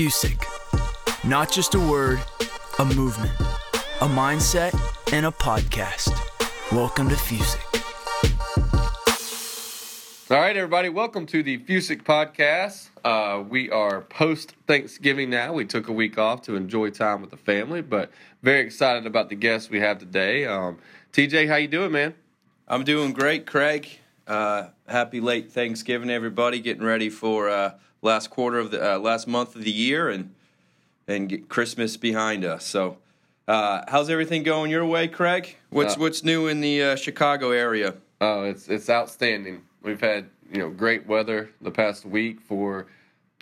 Fusic. 0.00 0.46
Not 1.28 1.52
just 1.52 1.74
a 1.74 1.78
word, 1.78 2.22
a 2.78 2.86
movement, 2.86 3.38
a 4.00 4.08
mindset, 4.08 4.72
and 5.12 5.26
a 5.26 5.30
podcast. 5.30 6.18
Welcome 6.72 7.10
to 7.10 7.16
Fusic. 7.16 7.60
All 10.30 10.38
right, 10.38 10.56
everybody, 10.56 10.88
welcome 10.88 11.26
to 11.26 11.42
the 11.42 11.58
Fusic 11.58 12.02
podcast. 12.02 12.88
Uh, 13.04 13.42
we 13.42 13.68
are 13.68 14.00
post 14.00 14.54
Thanksgiving 14.66 15.28
now. 15.28 15.52
We 15.52 15.66
took 15.66 15.88
a 15.88 15.92
week 15.92 16.16
off 16.16 16.40
to 16.42 16.56
enjoy 16.56 16.88
time 16.88 17.20
with 17.20 17.28
the 17.28 17.36
family, 17.36 17.82
but 17.82 18.10
very 18.42 18.60
excited 18.60 19.04
about 19.04 19.28
the 19.28 19.36
guests 19.36 19.68
we 19.68 19.80
have 19.80 19.98
today. 19.98 20.46
Um, 20.46 20.78
TJ, 21.12 21.46
how 21.46 21.56
you 21.56 21.68
doing, 21.68 21.92
man? 21.92 22.14
I'm 22.66 22.84
doing 22.84 23.12
great, 23.12 23.44
Craig. 23.44 23.86
Uh, 24.26 24.68
happy 24.88 25.20
late 25.20 25.52
Thanksgiving, 25.52 26.08
everybody. 26.08 26.60
Getting 26.60 26.84
ready 26.84 27.10
for 27.10 27.50
uh, 27.50 27.74
last 28.02 28.30
quarter 28.30 28.58
of 28.58 28.70
the 28.70 28.94
uh, 28.94 28.98
last 28.98 29.26
month 29.26 29.56
of 29.56 29.64
the 29.64 29.70
year 29.70 30.08
and 30.08 30.34
and 31.06 31.28
get 31.28 31.48
Christmas 31.48 31.96
behind 31.96 32.44
us. 32.44 32.64
So, 32.64 32.98
uh, 33.48 33.82
how's 33.88 34.08
everything 34.10 34.42
going 34.42 34.70
your 34.70 34.86
way, 34.86 35.08
Craig? 35.08 35.56
What's 35.70 35.96
Uh, 35.96 36.00
what's 36.00 36.24
new 36.24 36.46
in 36.46 36.60
the 36.60 36.82
uh, 36.82 36.96
Chicago 36.96 37.50
area? 37.50 37.94
Oh, 38.20 38.44
it's 38.44 38.68
it's 38.68 38.88
outstanding. 38.90 39.62
We've 39.82 40.00
had 40.00 40.26
you 40.52 40.58
know 40.58 40.70
great 40.70 41.06
weather 41.06 41.50
the 41.60 41.70
past 41.70 42.04
week 42.04 42.40
for 42.40 42.86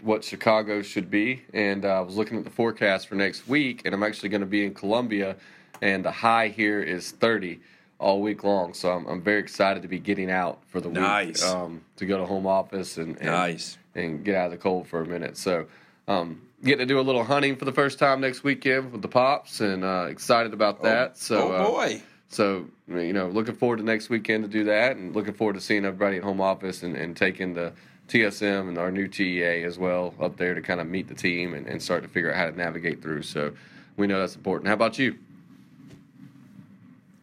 what 0.02 0.22
Chicago 0.22 0.80
should 0.82 1.10
be, 1.10 1.42
and 1.52 1.84
uh, 1.84 1.88
I 1.88 2.00
was 2.00 2.16
looking 2.16 2.38
at 2.38 2.44
the 2.44 2.50
forecast 2.50 3.08
for 3.08 3.16
next 3.16 3.48
week, 3.48 3.82
and 3.84 3.92
I'm 3.94 4.02
actually 4.04 4.28
going 4.28 4.42
to 4.42 4.46
be 4.46 4.64
in 4.64 4.72
Columbia, 4.72 5.34
and 5.82 6.04
the 6.04 6.12
high 6.12 6.48
here 6.48 6.80
is 6.80 7.10
30 7.10 7.58
all 7.98 8.22
week 8.22 8.44
long. 8.44 8.74
So 8.74 8.92
I'm, 8.92 9.06
I'm 9.06 9.20
very 9.20 9.40
excited 9.40 9.82
to 9.82 9.88
be 9.88 9.98
getting 9.98 10.30
out 10.30 10.60
for 10.68 10.80
the 10.80 10.88
Nice. 10.88 11.42
week 11.42 11.52
um, 11.52 11.80
to 11.96 12.06
go 12.06 12.16
to 12.16 12.26
home 12.26 12.46
office 12.46 12.96
and, 12.96 13.16
and 13.16 13.26
Nice. 13.26 13.76
And 13.98 14.24
get 14.24 14.34
out 14.34 14.46
of 14.46 14.52
the 14.52 14.58
cold 14.58 14.86
for 14.86 15.00
a 15.00 15.06
minute. 15.06 15.36
So 15.36 15.66
um, 16.06 16.42
getting 16.62 16.78
to 16.78 16.86
do 16.86 17.00
a 17.00 17.02
little 17.02 17.24
hunting 17.24 17.56
for 17.56 17.64
the 17.64 17.72
first 17.72 17.98
time 17.98 18.20
next 18.20 18.44
weekend 18.44 18.92
with 18.92 19.02
the 19.02 19.08
pops, 19.08 19.60
and 19.60 19.84
uh, 19.84 20.06
excited 20.08 20.52
about 20.52 20.82
that. 20.82 21.18
so 21.18 21.52
oh 21.52 21.52
uh, 21.52 21.66
boy, 21.66 22.02
so 22.28 22.66
you 22.88 23.12
know, 23.12 23.28
looking 23.28 23.54
forward 23.54 23.78
to 23.78 23.82
next 23.82 24.08
weekend 24.08 24.44
to 24.44 24.50
do 24.50 24.64
that, 24.64 24.96
and 24.96 25.14
looking 25.14 25.34
forward 25.34 25.54
to 25.54 25.60
seeing 25.60 25.84
everybody 25.84 26.18
at 26.18 26.22
home 26.22 26.40
office 26.40 26.82
and, 26.82 26.96
and 26.96 27.16
taking 27.16 27.54
the 27.54 27.72
TSM 28.08 28.68
and 28.68 28.78
our 28.78 28.90
new 28.90 29.06
TEA 29.06 29.64
as 29.64 29.78
well 29.78 30.14
up 30.20 30.36
there 30.36 30.54
to 30.54 30.62
kind 30.62 30.80
of 30.80 30.86
meet 30.86 31.08
the 31.08 31.14
team 31.14 31.54
and, 31.54 31.66
and 31.66 31.82
start 31.82 32.02
to 32.02 32.08
figure 32.08 32.30
out 32.30 32.36
how 32.36 32.46
to 32.46 32.56
navigate 32.56 33.02
through. 33.02 33.22
So 33.22 33.52
we 33.96 34.06
know 34.06 34.18
that's 34.18 34.34
important. 34.34 34.68
How 34.68 34.74
about 34.74 34.98
you? 34.98 35.16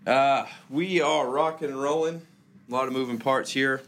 uh, 0.06 0.46
we 0.70 1.02
are 1.02 1.28
rocking 1.28 1.70
and 1.70 1.82
rolling. 1.82 2.22
A 2.70 2.74
lot 2.74 2.88
of 2.88 2.94
moving 2.94 3.18
parts 3.18 3.52
here. 3.52 3.82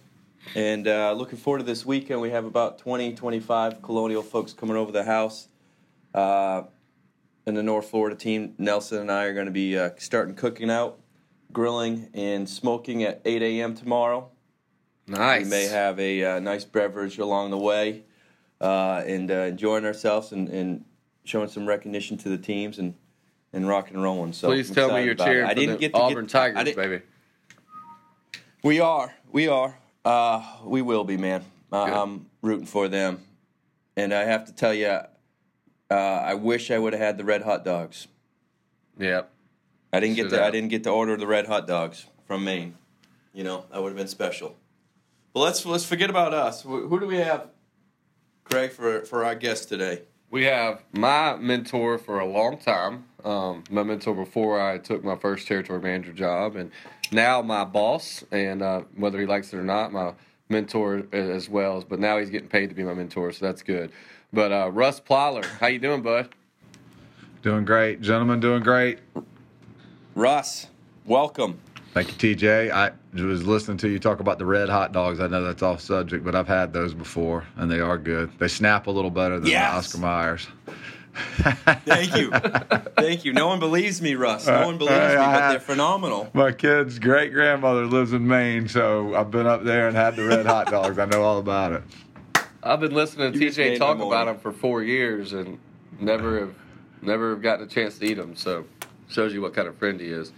And 0.55 0.87
uh, 0.87 1.13
looking 1.13 1.37
forward 1.37 1.59
to 1.59 1.65
this 1.65 1.85
weekend. 1.85 2.21
We 2.21 2.31
have 2.31 2.45
about 2.45 2.79
20, 2.79 3.13
25 3.13 3.81
Colonial 3.81 4.23
folks 4.23 4.53
coming 4.53 4.75
over 4.75 4.91
the 4.91 5.03
house. 5.03 5.47
Uh, 6.13 6.63
and 7.45 7.55
the 7.55 7.63
North 7.63 7.89
Florida 7.89 8.15
team, 8.15 8.53
Nelson 8.57 8.99
and 8.99 9.11
I 9.11 9.25
are 9.25 9.33
going 9.33 9.45
to 9.45 9.51
be 9.51 9.77
uh, 9.77 9.91
starting 9.97 10.35
cooking 10.35 10.69
out, 10.69 10.99
grilling, 11.53 12.09
and 12.13 12.47
smoking 12.47 13.03
at 13.03 13.21
8 13.23 13.41
a.m. 13.41 13.73
tomorrow. 13.73 14.29
Nice. 15.07 15.45
We 15.45 15.49
may 15.49 15.67
have 15.67 15.97
a 15.99 16.23
uh, 16.23 16.39
nice 16.39 16.65
beverage 16.65 17.17
along 17.19 17.51
the 17.51 17.57
way 17.57 18.03
uh, 18.59 19.03
and 19.05 19.31
uh, 19.31 19.35
enjoying 19.35 19.85
ourselves 19.85 20.33
and, 20.33 20.49
and 20.49 20.83
showing 21.23 21.47
some 21.47 21.65
recognition 21.65 22.17
to 22.17 22.29
the 22.29 22.37
teams 22.37 22.79
and, 22.79 22.95
and 23.53 23.65
rocking 23.65 23.93
and 23.95 24.03
rolling. 24.03 24.33
So 24.33 24.49
Please 24.49 24.69
I'm 24.69 24.75
tell 24.75 24.93
me 24.93 25.03
you're 25.03 25.13
it. 25.13 25.19
cheering 25.19 25.45
I 25.45 25.49
for 25.49 25.55
didn't 25.55 25.75
the 25.75 25.79
get 25.79 25.93
to 25.93 25.99
Auburn 25.99 26.25
get, 26.25 26.31
Tigers, 26.31 26.75
baby. 26.75 27.01
We 28.61 28.81
are. 28.81 29.13
We 29.31 29.47
are. 29.47 29.77
Uh, 30.07 30.41
we 30.63 30.81
will 30.81 31.03
be, 31.03 31.17
man. 31.17 31.43
Uh, 31.69 31.83
I'm 31.83 32.27
rooting 32.41 32.65
for 32.65 32.87
them. 32.87 33.19
And 33.97 34.13
I 34.13 34.23
have 34.23 34.45
to 34.45 34.53
tell 34.53 34.73
you, 34.73 34.87
uh, 34.87 35.93
I 35.93 36.33
wish 36.35 36.71
I 36.71 36.79
would 36.79 36.93
have 36.93 37.01
had 37.01 37.17
the 37.17 37.25
red 37.25 37.41
hot 37.41 37.65
dogs. 37.65 38.07
Yep. 38.97 39.29
I 39.91 39.99
didn't 39.99 40.15
get 40.15 40.29
to. 40.29 40.41
I 40.41 40.49
didn't 40.49 40.69
get 40.69 40.85
to 40.85 40.91
order 40.91 41.17
the 41.17 41.27
red 41.27 41.47
hot 41.47 41.67
dogs 41.67 42.05
from 42.25 42.45
Maine. 42.45 42.75
You 43.33 43.43
know, 43.43 43.65
that 43.69 43.81
would 43.81 43.89
have 43.89 43.97
been 43.97 44.07
special. 44.07 44.55
But 45.33 45.41
let's 45.41 45.65
let's 45.65 45.85
forget 45.85 46.09
about 46.09 46.33
us. 46.33 46.61
Who 46.61 46.99
do 46.99 47.05
we 47.05 47.17
have, 47.17 47.49
Craig, 48.45 48.71
for 48.71 49.01
for 49.01 49.25
our 49.25 49.35
guest 49.35 49.67
today? 49.67 50.03
We 50.31 50.45
have 50.45 50.83
my 50.93 51.35
mentor 51.35 51.97
for 51.97 52.19
a 52.19 52.25
long 52.25 52.57
time. 52.57 53.05
Um, 53.27 53.65
my 53.69 53.83
mentor 53.83 54.15
before 54.15 54.57
I 54.61 54.77
took 54.77 55.03
my 55.03 55.17
first 55.17 55.49
territory 55.49 55.81
manager 55.81 56.13
job, 56.13 56.55
and 56.55 56.71
now 57.11 57.41
my 57.41 57.65
boss. 57.65 58.23
And 58.31 58.61
uh, 58.61 58.83
whether 58.95 59.19
he 59.19 59.25
likes 59.25 59.51
it 59.51 59.57
or 59.57 59.63
not, 59.63 59.91
my 59.91 60.13
mentor 60.47 61.03
as 61.11 61.49
well. 61.49 61.83
But 61.87 61.99
now 61.99 62.19
he's 62.19 62.29
getting 62.29 62.47
paid 62.47 62.69
to 62.69 62.75
be 62.75 62.83
my 62.83 62.93
mentor, 62.93 63.33
so 63.33 63.45
that's 63.45 63.61
good. 63.61 63.91
But 64.31 64.53
uh, 64.53 64.71
Russ 64.71 65.01
Plyler, 65.01 65.43
how 65.43 65.67
you 65.67 65.77
doing, 65.79 66.01
bud? 66.01 66.29
Doing 67.41 67.65
great, 67.65 67.99
gentlemen. 67.99 68.39
Doing 68.39 68.63
great. 68.63 68.99
Russ, 70.15 70.67
welcome. 71.05 71.59
Thank 71.93 72.23
you, 72.23 72.35
TJ. 72.35 72.71
I 72.71 72.91
was 73.21 73.45
listening 73.45 73.77
to 73.79 73.89
you 73.89 73.99
talk 73.99 74.21
about 74.21 74.39
the 74.39 74.45
red 74.45 74.69
hot 74.69 74.93
dogs. 74.93 75.19
I 75.19 75.27
know 75.27 75.43
that's 75.43 75.63
off 75.63 75.81
subject, 75.81 76.23
but 76.23 76.33
I've 76.33 76.47
had 76.47 76.71
those 76.71 76.93
before, 76.93 77.45
and 77.57 77.69
they 77.69 77.81
are 77.81 77.97
good. 77.97 78.31
They 78.39 78.47
snap 78.47 78.87
a 78.87 78.91
little 78.91 79.11
better 79.11 79.37
than 79.37 79.49
Yes. 79.49 79.91
the 79.91 79.97
Oscar 79.97 79.97
Mayers. 79.97 80.47
Thank 81.85 82.15
you, 82.15 82.31
thank 82.97 83.25
you. 83.25 83.33
No 83.33 83.47
one 83.47 83.59
believes 83.59 84.01
me, 84.01 84.15
Russ. 84.15 84.47
No 84.47 84.65
one 84.65 84.77
believes 84.77 85.13
me, 85.13 85.15
but 85.15 85.49
they're 85.49 85.59
phenomenal. 85.59 86.29
My 86.33 86.51
kid's 86.51 86.99
great 86.99 87.33
grandmother 87.33 87.85
lives 87.85 88.13
in 88.13 88.27
Maine, 88.27 88.67
so 88.67 89.15
I've 89.15 89.31
been 89.31 89.47
up 89.47 89.63
there 89.63 89.87
and 89.87 89.95
had 89.95 90.15
the 90.15 90.25
red 90.25 90.45
hot 90.45 90.69
dogs. 90.69 90.99
I 90.99 91.05
know 91.05 91.23
all 91.23 91.39
about 91.39 91.71
it. 91.73 91.83
I've 92.61 92.79
been 92.79 92.93
listening 92.93 93.33
to 93.33 93.39
You 93.39 93.49
TJ 93.49 93.77
talk 93.77 93.99
about 93.99 94.25
them 94.25 94.37
for 94.37 94.51
four 94.51 94.83
years, 94.83 95.33
and 95.33 95.59
never 95.99 96.39
have 96.39 96.55
never 97.01 97.31
have 97.31 97.41
gotten 97.41 97.65
a 97.65 97.69
chance 97.69 97.97
to 97.99 98.05
eat 98.05 98.15
them. 98.15 98.35
So 98.35 98.65
shows 99.07 99.33
you 99.33 99.41
what 99.41 99.53
kind 99.53 99.67
of 99.67 99.77
friend 99.77 99.99
he 99.99 100.07
is. 100.07 100.31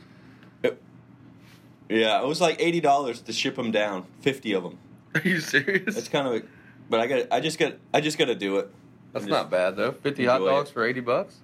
Yeah, 1.89 2.21
it 2.21 2.27
was 2.27 2.39
like 2.39 2.57
eighty 2.61 2.81
dollars 2.81 3.21
to 3.21 3.33
ship 3.33 3.55
them 3.55 3.71
down, 3.71 4.05
fifty 4.21 4.53
of 4.53 4.63
them. 4.63 4.77
Are 5.15 5.21
you 5.21 5.39
serious? 5.39 5.97
It's 5.97 6.07
kind 6.07 6.27
of, 6.27 6.33
a, 6.35 6.43
but 6.87 6.99
I 6.99 7.07
got, 7.07 7.27
I 7.31 7.39
just 7.39 7.57
got, 7.57 7.73
I 7.93 7.99
just 7.99 8.17
got 8.19 8.25
to 8.25 8.35
do 8.35 8.57
it. 8.57 8.69
That's 9.13 9.25
not 9.25 9.49
bad 9.49 9.75
though. 9.75 9.91
Fifty 9.91 10.25
hot 10.25 10.39
dogs 10.39 10.69
it. 10.69 10.73
for 10.73 10.85
eighty 10.85 10.99
bucks. 10.99 11.37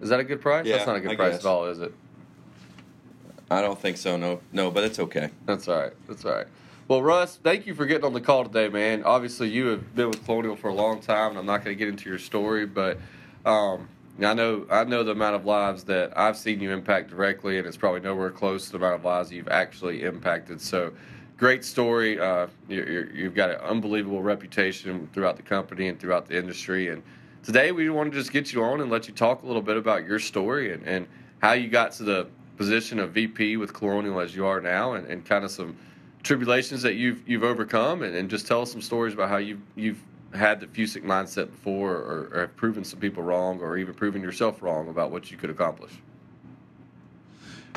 Is 0.00 0.08
that 0.10 0.20
a 0.20 0.24
good 0.24 0.40
price? 0.40 0.66
Yeah, 0.66 0.76
That's 0.76 0.86
not 0.86 0.96
a 0.96 1.00
good 1.00 1.12
I 1.12 1.16
price 1.16 1.32
guess. 1.34 1.44
at 1.44 1.48
all, 1.48 1.66
is 1.66 1.80
it? 1.80 1.92
I 3.50 3.60
don't 3.62 3.78
think 3.78 3.96
so. 3.96 4.16
No, 4.16 4.40
no, 4.52 4.70
but 4.70 4.84
it's 4.84 4.98
okay. 4.98 5.30
That's 5.46 5.68
all 5.68 5.80
right. 5.80 5.92
That's 6.08 6.24
all 6.24 6.32
right. 6.32 6.46
Well, 6.88 7.02
Russ, 7.02 7.38
thank 7.42 7.66
you 7.66 7.74
for 7.74 7.86
getting 7.86 8.04
on 8.04 8.12
the 8.12 8.20
call 8.20 8.44
today, 8.44 8.68
man. 8.68 9.04
Obviously, 9.04 9.48
you 9.48 9.66
have 9.68 9.94
been 9.94 10.10
with 10.10 10.22
Colonial 10.24 10.56
for 10.56 10.68
a 10.68 10.74
long 10.74 11.00
time, 11.00 11.30
and 11.30 11.38
I'm 11.38 11.46
not 11.46 11.64
going 11.64 11.74
to 11.74 11.78
get 11.78 11.88
into 11.88 12.10
your 12.10 12.18
story, 12.18 12.66
but 12.66 12.98
um, 13.46 13.88
I 14.22 14.34
know 14.34 14.66
I 14.70 14.84
know 14.84 15.02
the 15.02 15.12
amount 15.12 15.36
of 15.36 15.46
lives 15.46 15.84
that 15.84 16.12
I've 16.18 16.36
seen 16.36 16.60
you 16.60 16.72
impact 16.72 17.08
directly, 17.08 17.58
and 17.58 17.66
it's 17.66 17.76
probably 17.76 18.00
nowhere 18.00 18.30
close 18.30 18.66
to 18.66 18.72
the 18.72 18.78
amount 18.78 18.96
of 18.96 19.04
lives 19.04 19.32
you've 19.32 19.48
actually 19.48 20.02
impacted. 20.02 20.60
So, 20.60 20.92
great 21.36 21.64
story. 21.64 22.18
Uh, 22.18 22.46
you're, 22.68 23.12
you've 23.12 23.34
got 23.34 23.50
an 23.50 23.56
unbelievable 23.56 24.22
reputation 24.22 25.08
throughout 25.12 25.36
the 25.36 25.42
company 25.42 25.88
and 25.88 25.98
throughout 25.98 26.26
the 26.26 26.36
industry. 26.36 26.88
And 26.88 27.02
today, 27.42 27.72
we 27.72 27.88
want 27.90 28.12
to 28.12 28.18
just 28.18 28.32
get 28.32 28.52
you 28.52 28.62
on 28.62 28.80
and 28.80 28.90
let 28.90 29.08
you 29.08 29.14
talk 29.14 29.42
a 29.42 29.46
little 29.46 29.62
bit 29.62 29.76
about 29.76 30.06
your 30.06 30.18
story 30.18 30.72
and, 30.72 30.86
and 30.86 31.06
how 31.40 31.52
you 31.52 31.68
got 31.68 31.92
to 31.92 32.04
the 32.04 32.26
position 32.56 32.98
of 32.98 33.12
VP 33.12 33.56
with 33.56 33.72
Colonial 33.72 34.20
as 34.20 34.34
you 34.34 34.46
are 34.46 34.60
now, 34.60 34.94
and, 34.94 35.06
and 35.06 35.24
kind 35.24 35.44
of 35.44 35.50
some 35.50 35.76
tribulations 36.22 36.82
that 36.82 36.94
you've 36.94 37.28
you've 37.28 37.44
overcome, 37.44 38.02
and, 38.02 38.14
and 38.14 38.30
just 38.30 38.46
tell 38.46 38.62
us 38.62 38.72
some 38.72 38.80
stories 38.80 39.14
about 39.14 39.28
how 39.28 39.36
you've 39.36 39.60
you've 39.76 40.02
had 40.32 40.60
the 40.60 40.66
Fusic 40.66 41.04
mindset 41.04 41.50
before, 41.50 41.92
or, 41.92 42.30
or 42.32 42.40
have 42.42 42.56
proven 42.56 42.84
some 42.84 42.98
people 42.98 43.22
wrong, 43.22 43.60
or 43.60 43.76
even 43.76 43.94
proven 43.94 44.22
yourself 44.22 44.62
wrong 44.62 44.88
about 44.88 45.10
what 45.10 45.30
you 45.30 45.36
could 45.36 45.50
accomplish. 45.50 45.92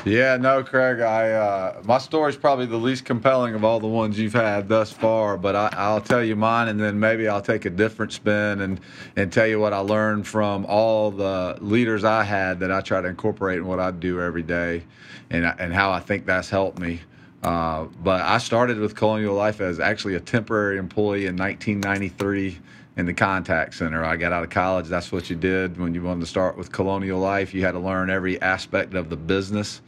Yeah, 0.04 0.36
no, 0.36 0.62
Craig. 0.62 1.00
I 1.00 1.32
uh, 1.32 1.82
my 1.84 1.98
story's 1.98 2.36
probably 2.36 2.66
the 2.66 2.76
least 2.76 3.04
compelling 3.04 3.54
of 3.54 3.64
all 3.64 3.80
the 3.80 3.88
ones 3.88 4.18
you've 4.18 4.32
had 4.32 4.68
thus 4.68 4.92
far, 4.92 5.36
but 5.36 5.56
I, 5.56 5.68
I'll 5.72 6.00
tell 6.00 6.22
you 6.22 6.36
mine, 6.36 6.68
and 6.68 6.80
then 6.80 7.00
maybe 7.00 7.28
I'll 7.28 7.42
take 7.42 7.64
a 7.64 7.70
different 7.70 8.12
spin 8.12 8.60
and 8.60 8.80
and 9.16 9.32
tell 9.32 9.46
you 9.46 9.58
what 9.58 9.72
I 9.72 9.78
learned 9.80 10.26
from 10.26 10.64
all 10.66 11.10
the 11.10 11.58
leaders 11.60 12.04
I 12.04 12.22
had 12.22 12.60
that 12.60 12.70
I 12.70 12.80
try 12.80 13.00
to 13.00 13.08
incorporate 13.08 13.58
in 13.58 13.66
what 13.66 13.80
I 13.80 13.90
do 13.90 14.20
every 14.20 14.42
day, 14.44 14.84
and 15.30 15.44
and 15.44 15.74
how 15.74 15.90
I 15.90 16.00
think 16.00 16.26
that's 16.26 16.48
helped 16.48 16.78
me. 16.78 17.00
Uh, 17.42 17.84
but 18.02 18.20
I 18.22 18.38
started 18.38 18.78
with 18.78 18.96
Colonial 18.96 19.34
Life 19.34 19.60
as 19.60 19.78
actually 19.78 20.14
a 20.16 20.20
temporary 20.20 20.78
employee 20.78 21.26
in 21.26 21.36
1993 21.36 22.58
in 22.96 23.06
the 23.06 23.14
contact 23.14 23.74
center. 23.74 24.04
I 24.04 24.16
got 24.16 24.32
out 24.32 24.42
of 24.42 24.50
college. 24.50 24.88
That's 24.88 25.12
what 25.12 25.30
you 25.30 25.36
did 25.36 25.78
when 25.78 25.94
you 25.94 26.02
wanted 26.02 26.20
to 26.20 26.26
start 26.26 26.56
with 26.56 26.72
Colonial 26.72 27.20
Life. 27.20 27.54
You 27.54 27.64
had 27.64 27.72
to 27.72 27.78
learn 27.78 28.10
every 28.10 28.42
aspect 28.42 28.94
of 28.94 29.08
the 29.08 29.16
business 29.16 29.80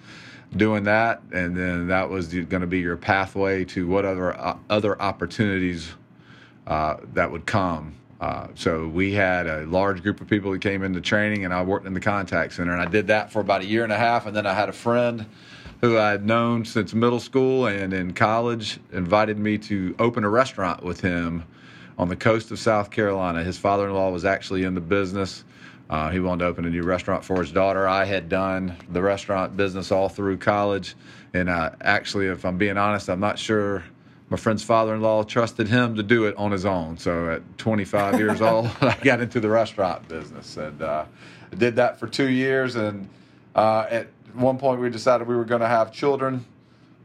doing 0.56 0.84
that, 0.84 1.22
and 1.32 1.56
then 1.56 1.88
that 1.88 2.08
was 2.08 2.28
going 2.28 2.60
to 2.60 2.66
be 2.66 2.78
your 2.78 2.96
pathway 2.96 3.64
to 3.64 3.86
what 3.86 4.04
other 4.04 4.36
uh, 4.38 4.56
other 4.68 5.00
opportunities 5.02 5.90
uh, 6.68 6.96
that 7.14 7.30
would 7.30 7.46
come. 7.46 7.94
Uh, 8.20 8.48
so 8.54 8.86
we 8.86 9.12
had 9.12 9.46
a 9.46 9.64
large 9.66 10.02
group 10.02 10.20
of 10.20 10.28
people 10.28 10.52
that 10.52 10.60
came 10.60 10.84
into 10.84 11.00
training, 11.00 11.44
and 11.44 11.54
I 11.54 11.62
worked 11.62 11.86
in 11.86 11.94
the 11.94 12.00
contact 12.00 12.52
center, 12.52 12.72
and 12.72 12.80
I 12.80 12.86
did 12.86 13.08
that 13.08 13.32
for 13.32 13.40
about 13.40 13.62
a 13.62 13.66
year 13.66 13.82
and 13.82 13.92
a 13.92 13.96
half, 13.96 14.26
and 14.26 14.36
then 14.36 14.46
I 14.46 14.52
had 14.52 14.68
a 14.68 14.72
friend 14.72 15.26
who 15.80 15.96
I 15.98 16.10
had 16.10 16.26
known 16.26 16.64
since 16.64 16.92
middle 16.92 17.20
school 17.20 17.66
and 17.66 17.92
in 17.92 18.12
college 18.12 18.78
invited 18.92 19.38
me 19.38 19.58
to 19.58 19.94
open 19.98 20.24
a 20.24 20.28
restaurant 20.28 20.82
with 20.82 21.00
him 21.00 21.44
on 21.98 22.08
the 22.08 22.16
coast 22.16 22.50
of 22.50 22.58
South 22.58 22.90
Carolina. 22.90 23.42
His 23.42 23.58
father-in-law 23.58 24.10
was 24.10 24.24
actually 24.24 24.64
in 24.64 24.74
the 24.74 24.80
business. 24.80 25.44
Uh, 25.88 26.10
he 26.10 26.20
wanted 26.20 26.44
to 26.44 26.46
open 26.46 26.64
a 26.64 26.70
new 26.70 26.82
restaurant 26.82 27.24
for 27.24 27.40
his 27.40 27.50
daughter. 27.50 27.88
I 27.88 28.04
had 28.04 28.28
done 28.28 28.76
the 28.90 29.02
restaurant 29.02 29.56
business 29.56 29.90
all 29.90 30.08
through 30.08 30.36
college, 30.38 30.94
and 31.34 31.48
uh, 31.48 31.70
actually, 31.80 32.26
if 32.26 32.44
I'm 32.44 32.58
being 32.58 32.76
honest, 32.76 33.08
I'm 33.08 33.20
not 33.20 33.38
sure 33.38 33.82
my 34.28 34.36
friend's 34.36 34.62
father-in-law 34.62 35.24
trusted 35.24 35.66
him 35.66 35.96
to 35.96 36.04
do 36.04 36.26
it 36.26 36.36
on 36.36 36.52
his 36.52 36.64
own. 36.64 36.96
So 36.96 37.32
at 37.32 37.58
25 37.58 38.18
years 38.18 38.40
old, 38.40 38.70
I 38.80 38.96
got 39.02 39.20
into 39.20 39.40
the 39.40 39.48
restaurant 39.48 40.08
business 40.08 40.56
and 40.56 40.80
uh, 40.80 41.06
did 41.56 41.76
that 41.76 41.98
for 41.98 42.06
two 42.06 42.28
years. 42.28 42.76
And 42.76 43.08
uh, 43.56 44.04
at 44.30 44.36
one 44.36 44.58
point, 44.58 44.80
we 44.80 44.90
decided 44.90 45.26
we 45.26 45.36
were 45.36 45.44
going 45.44 45.60
to 45.60 45.68
have 45.68 45.92
children. 45.92 46.44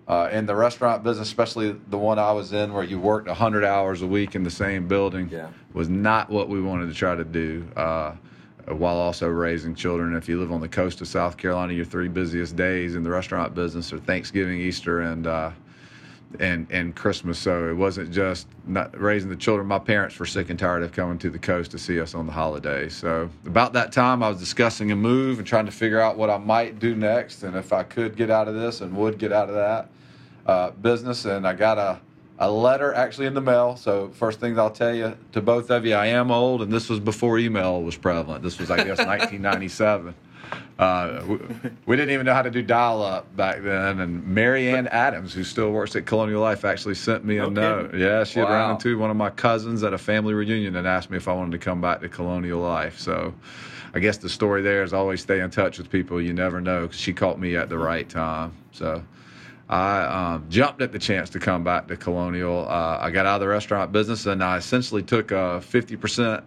Uh, 0.07 0.29
in 0.31 0.45
the 0.45 0.55
restaurant 0.55 1.01
business, 1.03 1.27
especially 1.27 1.75
the 1.89 1.97
one 1.97 2.19
I 2.19 2.31
was 2.31 2.53
in, 2.53 2.71
where 2.73 2.83
you 2.83 2.99
worked 2.99 3.27
100 3.27 3.63
hours 3.63 4.03
a 4.03 4.07
week 4.07 4.35
in 4.35 4.43
the 4.43 4.51
same 4.51 4.87
building, 4.87 5.29
Yeah. 5.31 5.47
was 5.73 5.89
not 5.89 6.29
what 6.29 6.47
we 6.47 6.61
wanted 6.61 6.89
to 6.89 6.93
try 6.93 7.15
to 7.15 7.23
do. 7.23 7.65
Uh, 7.75 8.11
while 8.67 8.97
also 8.97 9.27
raising 9.27 9.75
children. 9.75 10.15
If 10.15 10.27
you 10.27 10.39
live 10.39 10.51
on 10.51 10.59
the 10.59 10.67
coast 10.67 10.99
of 10.99 11.07
South 11.07 11.37
Carolina, 11.37 11.73
your 11.73 11.85
three 11.85 12.07
busiest 12.07 12.55
days 12.55 12.95
in 12.95 13.03
the 13.03 13.11
restaurant 13.11 13.53
business 13.53 13.93
are 13.93 13.99
Thanksgiving, 13.99 14.59
Easter, 14.59 15.01
and 15.01 15.27
uh, 15.27 15.51
and 16.41 16.67
and 16.69 16.95
Christmas. 16.95 17.39
So 17.39 17.69
it 17.69 17.73
wasn't 17.73 18.11
just 18.11 18.47
not 18.65 18.99
raising 18.99 19.29
the 19.29 19.35
children. 19.35 19.67
My 19.67 19.79
parents 19.79 20.17
were 20.19 20.25
sick 20.25 20.49
and 20.49 20.59
tired 20.59 20.83
of 20.83 20.91
coming 20.91 21.17
to 21.19 21.29
the 21.29 21.39
coast 21.39 21.71
to 21.71 21.77
see 21.77 21.99
us 21.99 22.15
on 22.15 22.25
the 22.25 22.33
holidays. 22.33 22.95
So 22.95 23.29
about 23.45 23.73
that 23.73 23.91
time, 23.91 24.23
I 24.23 24.29
was 24.29 24.39
discussing 24.39 24.91
a 24.91 24.95
move 24.95 25.37
and 25.39 25.47
trying 25.47 25.65
to 25.65 25.71
figure 25.71 25.99
out 25.99 26.17
what 26.17 26.29
I 26.29 26.37
might 26.37 26.79
do 26.79 26.95
next, 26.95 27.43
and 27.43 27.55
if 27.55 27.73
I 27.73 27.83
could 27.83 28.15
get 28.15 28.29
out 28.29 28.47
of 28.47 28.55
this 28.55 28.81
and 28.81 28.95
would 28.97 29.17
get 29.17 29.31
out 29.31 29.49
of 29.49 29.55
that 29.55 29.89
uh, 30.45 30.71
business. 30.71 31.25
And 31.25 31.47
I 31.47 31.53
got 31.53 31.77
a 31.77 31.99
a 32.37 32.51
letter 32.51 32.93
actually 32.93 33.27
in 33.27 33.33
the 33.33 33.41
mail. 33.41 33.75
So 33.75 34.09
first 34.09 34.39
things 34.39 34.57
I'll 34.57 34.69
tell 34.69 34.93
you 34.93 35.17
to 35.31 35.41
both 35.41 35.71
of 35.71 35.85
you, 35.85 35.93
I 35.95 36.07
am 36.07 36.31
old, 36.31 36.61
and 36.61 36.71
this 36.71 36.89
was 36.89 36.99
before 36.99 37.39
email 37.39 37.81
was 37.81 37.95
prevalent. 37.95 38.43
This 38.43 38.59
was 38.59 38.71
I 38.71 38.77
guess 38.77 38.97
1997. 38.97 40.13
Uh, 40.77 41.23
we, 41.27 41.37
we 41.85 41.95
didn't 41.95 42.11
even 42.13 42.25
know 42.25 42.33
how 42.33 42.41
to 42.41 42.51
do 42.51 42.61
dial 42.61 43.01
up 43.01 43.33
back 43.37 43.61
then. 43.61 44.01
And 44.01 44.25
Marianne 44.27 44.87
Adams, 44.87 45.33
who 45.33 45.43
still 45.43 45.71
works 45.71 45.95
at 45.95 46.05
Colonial 46.05 46.41
Life, 46.41 46.65
actually 46.65 46.95
sent 46.95 47.23
me 47.23 47.37
a 47.37 47.43
No 47.43 47.49
note. 47.49 47.95
Yeah, 47.95 48.23
she 48.25 48.39
had 48.39 48.49
Wow. 48.49 48.55
run 48.67 48.71
into 48.71 48.97
one 48.97 49.09
of 49.09 49.15
my 49.15 49.29
cousins 49.29 49.83
at 49.83 49.93
a 49.93 49.97
family 49.97 50.33
reunion 50.33 50.75
and 50.75 50.85
asked 50.85 51.09
me 51.09 51.17
if 51.17 51.27
I 51.27 51.33
wanted 51.33 51.51
to 51.53 51.59
come 51.59 51.79
back 51.79 52.01
to 52.01 52.09
Colonial 52.09 52.59
Life. 52.59 52.99
So 52.99 53.33
I 53.93 53.99
guess 53.99 54.17
the 54.17 54.27
story 54.29 54.61
there 54.61 54.83
is 54.83 54.91
always 54.91 55.21
stay 55.21 55.39
in 55.39 55.49
touch 55.49 55.77
with 55.77 55.89
people. 55.89 56.21
You 56.21 56.33
never 56.33 56.59
know 56.59 56.81
because 56.81 56.99
she 56.99 57.13
caught 57.13 57.39
me 57.39 57.55
at 57.55 57.69
the 57.69 57.77
right 57.77 58.07
time. 58.09 58.51
So 58.73 59.01
I 59.69 60.01
um, 60.33 60.45
jumped 60.49 60.81
at 60.81 60.91
the 60.91 60.99
chance 60.99 61.29
to 61.31 61.39
come 61.39 61.63
back 61.63 61.87
to 61.87 61.95
Colonial. 61.95 62.67
Uh, 62.67 62.97
I 63.01 63.11
got 63.11 63.25
out 63.25 63.35
of 63.35 63.41
the 63.41 63.47
restaurant 63.47 63.93
business 63.93 64.25
and 64.25 64.43
I 64.43 64.57
essentially 64.57 65.03
took 65.03 65.31
a 65.31 65.61
50% 65.63 66.43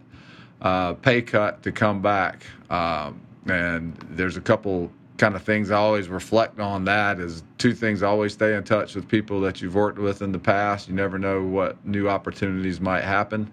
uh, 0.61 0.93
pay 0.95 1.23
cut 1.23 1.63
to 1.63 1.73
come 1.73 2.03
back. 2.03 2.45
Um, 2.69 3.21
and 3.51 3.95
there's 4.11 4.37
a 4.37 4.41
couple 4.41 4.91
kind 5.19 5.35
of 5.35 5.43
things 5.43 5.71
I 5.71 5.77
always 5.77 6.09
reflect 6.09 6.61
on 6.61 6.85
that 6.85 7.19
is 7.19 7.43
two 7.59 7.75
things. 7.75 8.03
always 8.03 8.33
stay 8.33 8.55
in 8.55 8.63
touch 8.65 8.95
with 8.95 9.09
people 9.09 9.41
that 9.41 9.61
you've 9.61 9.75
worked 9.75 9.99
with 9.99 10.23
in 10.23 10.33
the 10.33 10.39
past. 10.39 10.89
You 10.89 10.95
never 10.95 11.19
know 11.19 11.43
what 11.43 11.85
new 11.85 12.09
opportunities 12.09 12.81
might 12.81 13.03
happen. 13.03 13.51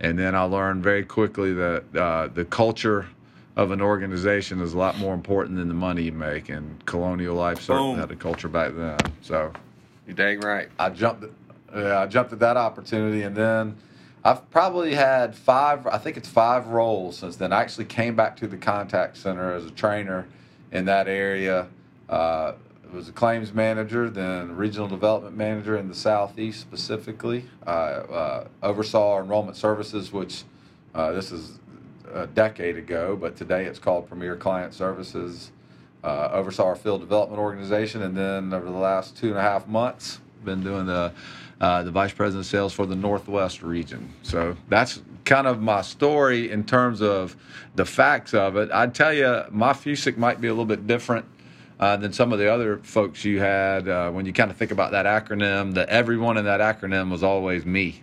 And 0.00 0.18
then 0.18 0.34
I 0.34 0.42
learned 0.42 0.82
very 0.82 1.04
quickly 1.04 1.52
that 1.54 1.96
uh, 1.96 2.28
the 2.28 2.44
culture 2.44 3.06
of 3.56 3.72
an 3.72 3.80
organization 3.80 4.60
is 4.60 4.74
a 4.74 4.78
lot 4.78 4.96
more 4.98 5.14
important 5.14 5.56
than 5.56 5.66
the 5.66 5.74
money 5.74 6.02
you 6.02 6.12
make. 6.12 6.48
And 6.48 6.84
Colonial 6.86 7.34
Life 7.34 7.60
certainly 7.60 7.92
Boom. 7.92 8.00
had 8.00 8.10
a 8.12 8.16
culture 8.16 8.48
back 8.48 8.74
then. 8.76 8.98
So 9.22 9.52
you're 10.06 10.14
dang 10.14 10.40
right. 10.40 10.68
I 10.78 10.90
jumped. 10.90 11.24
Yeah, 11.74 12.00
I 12.00 12.06
jumped 12.06 12.32
at 12.32 12.38
that 12.38 12.56
opportunity, 12.56 13.22
and 13.22 13.36
then 13.36 13.76
I've 14.28 14.50
probably 14.50 14.94
had 14.94 15.34
five. 15.34 15.86
I 15.86 15.96
think 15.96 16.18
it's 16.18 16.28
five 16.28 16.66
roles 16.66 17.16
since 17.16 17.36
then. 17.36 17.50
I 17.50 17.62
actually 17.62 17.86
came 17.86 18.14
back 18.14 18.36
to 18.36 18.46
the 18.46 18.58
contact 18.58 19.16
center 19.16 19.54
as 19.54 19.64
a 19.64 19.70
trainer 19.70 20.28
in 20.70 20.84
that 20.84 21.08
area. 21.08 21.68
Uh, 22.10 22.52
was 22.92 23.08
a 23.08 23.12
claims 23.12 23.54
manager, 23.54 24.10
then 24.10 24.54
regional 24.54 24.86
development 24.86 25.34
manager 25.34 25.78
in 25.78 25.88
the 25.88 25.94
southeast 25.94 26.60
specifically. 26.60 27.46
I 27.66 27.72
uh, 27.72 28.48
oversaw 28.62 29.12
our 29.12 29.22
enrollment 29.22 29.56
services, 29.56 30.12
which 30.12 30.44
uh, 30.94 31.12
this 31.12 31.32
is 31.32 31.58
a 32.12 32.26
decade 32.26 32.76
ago, 32.76 33.16
but 33.16 33.34
today 33.34 33.64
it's 33.64 33.78
called 33.78 34.08
Premier 34.08 34.36
Client 34.36 34.74
Services. 34.74 35.52
Uh, 36.04 36.28
oversaw 36.32 36.66
our 36.66 36.76
field 36.76 37.00
development 37.00 37.40
organization, 37.40 38.02
and 38.02 38.14
then 38.14 38.52
over 38.52 38.66
the 38.66 38.76
last 38.76 39.16
two 39.16 39.28
and 39.28 39.38
a 39.38 39.42
half 39.42 39.66
months, 39.66 40.20
been 40.44 40.62
doing 40.62 40.84
the 40.86 41.12
uh, 41.60 41.82
the 41.82 41.90
vice 41.90 42.12
president 42.12 42.44
of 42.44 42.50
sales 42.50 42.72
for 42.72 42.86
the 42.86 42.94
Northwest 42.94 43.62
region. 43.62 44.12
So 44.22 44.56
that's 44.68 45.02
kind 45.24 45.46
of 45.46 45.60
my 45.60 45.82
story 45.82 46.50
in 46.50 46.64
terms 46.64 47.02
of 47.02 47.36
the 47.74 47.84
facts 47.84 48.32
of 48.32 48.56
it. 48.56 48.70
I'd 48.70 48.94
tell 48.94 49.12
you, 49.12 49.42
my 49.50 49.72
FUSIC 49.72 50.16
might 50.16 50.40
be 50.40 50.48
a 50.48 50.52
little 50.52 50.64
bit 50.64 50.86
different 50.86 51.26
uh, 51.80 51.96
than 51.96 52.12
some 52.12 52.32
of 52.32 52.38
the 52.38 52.52
other 52.52 52.78
folks 52.78 53.24
you 53.24 53.40
had. 53.40 53.88
Uh, 53.88 54.10
when 54.10 54.26
you 54.26 54.32
kind 54.32 54.50
of 54.50 54.56
think 54.56 54.70
about 54.70 54.92
that 54.92 55.06
acronym, 55.06 55.74
that 55.74 55.88
everyone 55.88 56.36
in 56.36 56.44
that 56.44 56.60
acronym 56.60 57.10
was 57.10 57.22
always 57.22 57.66
me. 57.66 58.02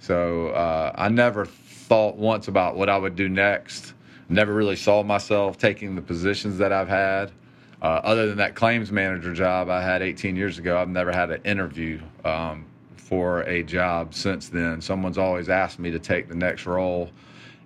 So 0.00 0.48
uh, 0.48 0.92
I 0.94 1.08
never 1.08 1.46
thought 1.46 2.16
once 2.16 2.48
about 2.48 2.76
what 2.76 2.88
I 2.88 2.96
would 2.96 3.16
do 3.16 3.28
next. 3.28 3.94
Never 4.28 4.52
really 4.52 4.76
saw 4.76 5.02
myself 5.02 5.58
taking 5.58 5.94
the 5.94 6.02
positions 6.02 6.58
that 6.58 6.72
I've 6.72 6.88
had. 6.88 7.32
Uh, 7.80 8.00
other 8.02 8.26
than 8.26 8.38
that 8.38 8.54
claims 8.54 8.90
manager 8.90 9.32
job 9.32 9.68
I 9.68 9.82
had 9.82 10.02
18 10.02 10.36
years 10.36 10.58
ago, 10.58 10.78
I've 10.78 10.88
never 10.88 11.12
had 11.12 11.30
an 11.30 11.42
interview 11.44 12.00
um, 12.24 12.66
for 13.08 13.40
a 13.44 13.62
job 13.62 14.12
since 14.12 14.50
then. 14.50 14.82
Someone's 14.82 15.16
always 15.16 15.48
asked 15.48 15.78
me 15.78 15.90
to 15.90 15.98
take 15.98 16.28
the 16.28 16.34
next 16.34 16.66
role. 16.66 17.10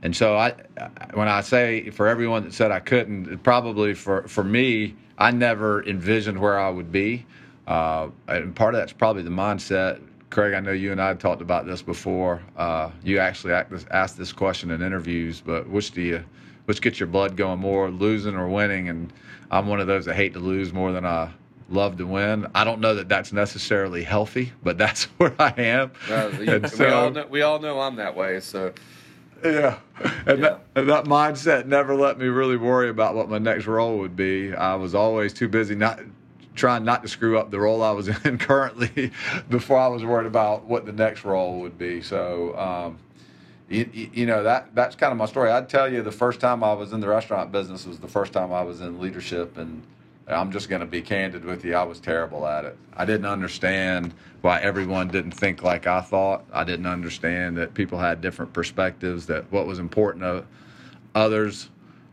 And 0.02 0.14
so 0.14 0.36
I, 0.36 0.54
when 1.14 1.26
I 1.26 1.40
say 1.40 1.90
for 1.90 2.06
everyone 2.06 2.44
that 2.44 2.54
said 2.54 2.70
I 2.70 2.78
couldn't, 2.78 3.42
probably 3.42 3.94
for, 3.94 4.28
for 4.28 4.44
me, 4.44 4.94
I 5.18 5.32
never 5.32 5.84
envisioned 5.84 6.38
where 6.38 6.58
I 6.58 6.70
would 6.70 6.92
be. 6.92 7.26
Uh, 7.66 8.10
and 8.28 8.54
part 8.54 8.74
of 8.74 8.80
that's 8.80 8.92
probably 8.92 9.22
the 9.22 9.30
mindset. 9.30 10.00
Craig, 10.30 10.54
I 10.54 10.60
know 10.60 10.72
you 10.72 10.92
and 10.92 11.02
I 11.02 11.12
talked 11.14 11.42
about 11.42 11.66
this 11.66 11.82
before. 11.82 12.40
Uh, 12.56 12.90
you 13.02 13.18
actually 13.18 13.52
asked 13.52 14.16
this 14.16 14.32
question 14.32 14.70
in 14.70 14.80
interviews, 14.80 15.42
but 15.44 15.68
which 15.68 15.90
do 15.90 16.02
you, 16.02 16.24
which 16.66 16.80
gets 16.80 17.00
your 17.00 17.08
blood 17.08 17.36
going 17.36 17.58
more, 17.58 17.90
losing 17.90 18.36
or 18.36 18.48
winning? 18.48 18.88
And 18.88 19.12
I'm 19.50 19.66
one 19.66 19.80
of 19.80 19.88
those 19.88 20.04
that 20.04 20.14
hate 20.14 20.34
to 20.34 20.40
lose 20.40 20.72
more 20.72 20.92
than 20.92 21.04
I 21.04 21.32
love 21.72 21.96
to 21.98 22.06
win. 22.06 22.46
I 22.54 22.64
don't 22.64 22.80
know 22.80 22.94
that 22.94 23.08
that's 23.08 23.32
necessarily 23.32 24.02
healthy, 24.04 24.52
but 24.62 24.78
that's 24.78 25.04
where 25.18 25.34
I 25.38 25.54
am. 25.56 25.92
Uh, 26.10 26.30
you- 26.40 26.52
And 26.52 26.72
we 26.78 26.86
all 26.86 27.10
know, 27.10 27.26
we 27.28 27.42
all 27.42 27.58
know 27.58 27.80
I'm 27.80 27.96
that 27.96 28.14
way. 28.16 28.40
So 28.40 28.72
yeah. 29.44 29.78
And, 30.26 30.38
Yeah. 30.40 30.48
That, 30.50 30.60
and 30.76 30.88
that 30.88 31.04
mindset 31.04 31.66
never 31.66 31.94
let 31.94 32.18
me 32.18 32.26
really 32.26 32.56
worry 32.56 32.88
about 32.88 33.14
what 33.14 33.28
my 33.28 33.38
next 33.38 33.66
role 33.66 33.98
would 33.98 34.14
be. 34.16 34.54
I 34.54 34.74
was 34.76 34.94
always 34.94 35.32
too 35.32 35.48
busy 35.48 35.74
not 35.74 36.00
trying 36.54 36.84
not 36.84 37.02
to 37.02 37.08
screw 37.08 37.38
up 37.38 37.50
the 37.50 37.58
role 37.58 37.82
I 37.82 37.90
was 37.92 38.08
in 38.26 38.38
currently 38.38 39.10
before 39.48 39.78
I 39.78 39.88
was 39.88 40.04
worried 40.04 40.26
about 40.26 40.64
what 40.66 40.84
the 40.86 40.92
next 40.92 41.24
role 41.24 41.60
would 41.60 41.78
be. 41.78 42.02
So, 42.02 42.56
um, 42.58 42.98
you, 43.68 43.88
you 43.92 44.10
you 44.12 44.26
know 44.26 44.42
that 44.42 44.74
that's 44.74 44.94
kind 44.94 45.12
of 45.12 45.16
my 45.18 45.24
story. 45.24 45.50
I'd 45.50 45.68
tell 45.70 45.90
you 45.90 46.02
the 46.02 46.12
first 46.12 46.40
time 46.40 46.62
I 46.62 46.74
was 46.74 46.92
in 46.92 47.00
the 47.00 47.08
restaurant 47.08 47.50
business 47.52 47.86
was 47.86 47.98
the 48.00 48.08
first 48.08 48.34
time 48.34 48.52
I 48.52 48.62
was 48.62 48.82
in 48.82 49.00
leadership, 49.00 49.56
and 49.56 49.82
I'm 50.28 50.52
just 50.52 50.68
going 50.68 50.80
to 50.80 50.86
be 50.86 51.02
candid 51.02 51.44
with 51.44 51.64
you. 51.64 51.74
I 51.74 51.82
was 51.82 52.00
terrible 52.00 52.46
at 52.46 52.64
it. 52.64 52.76
I 52.94 53.04
didn't 53.04 53.26
understand 53.26 54.14
why 54.40 54.60
everyone 54.60 55.08
didn't 55.08 55.32
think 55.32 55.62
like 55.62 55.86
I 55.86 56.00
thought. 56.00 56.44
I 56.52 56.64
didn't 56.64 56.86
understand 56.86 57.56
that 57.56 57.74
people 57.74 57.98
had 57.98 58.20
different 58.20 58.52
perspectives. 58.52 59.26
That 59.26 59.50
what 59.50 59.66
was 59.66 59.78
important 59.78 60.22
to 60.22 60.44
others 61.14 61.70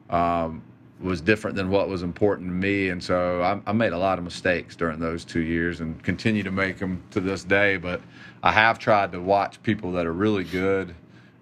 um, 0.09 0.63
was 0.99 1.21
different 1.21 1.55
than 1.55 1.69
what 1.69 1.87
was 1.87 2.01
important 2.01 2.49
to 2.49 2.53
me, 2.53 2.89
and 2.89 3.01
so 3.01 3.41
I, 3.41 3.69
I 3.69 3.73
made 3.73 3.93
a 3.93 3.97
lot 3.97 4.17
of 4.17 4.23
mistakes 4.23 4.75
during 4.75 4.99
those 4.99 5.23
two 5.23 5.41
years, 5.41 5.79
and 5.79 6.01
continue 6.03 6.43
to 6.43 6.51
make 6.51 6.77
them 6.79 7.03
to 7.11 7.19
this 7.19 7.43
day. 7.43 7.77
But 7.77 8.01
I 8.43 8.51
have 8.51 8.79
tried 8.79 9.11
to 9.11 9.21
watch 9.21 9.61
people 9.63 9.91
that 9.93 10.05
are 10.05 10.13
really 10.13 10.43
good 10.43 10.95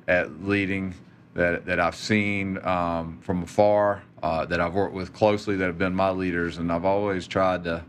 at 0.07 0.43
leading 0.43 0.93
that 1.37 1.67
that 1.67 1.79
I've 1.79 1.95
seen 1.95 2.57
um, 2.65 3.19
from 3.21 3.43
afar, 3.43 4.01
uh, 4.23 4.45
that 4.45 4.59
I've 4.59 4.73
worked 4.73 4.95
with 4.95 5.13
closely, 5.13 5.55
that 5.55 5.65
have 5.65 5.77
been 5.77 5.93
my 5.95 6.09
leaders, 6.09 6.57
and 6.57 6.71
I've 6.71 6.83
always 6.83 7.27
tried 7.27 7.63
to 7.65 7.83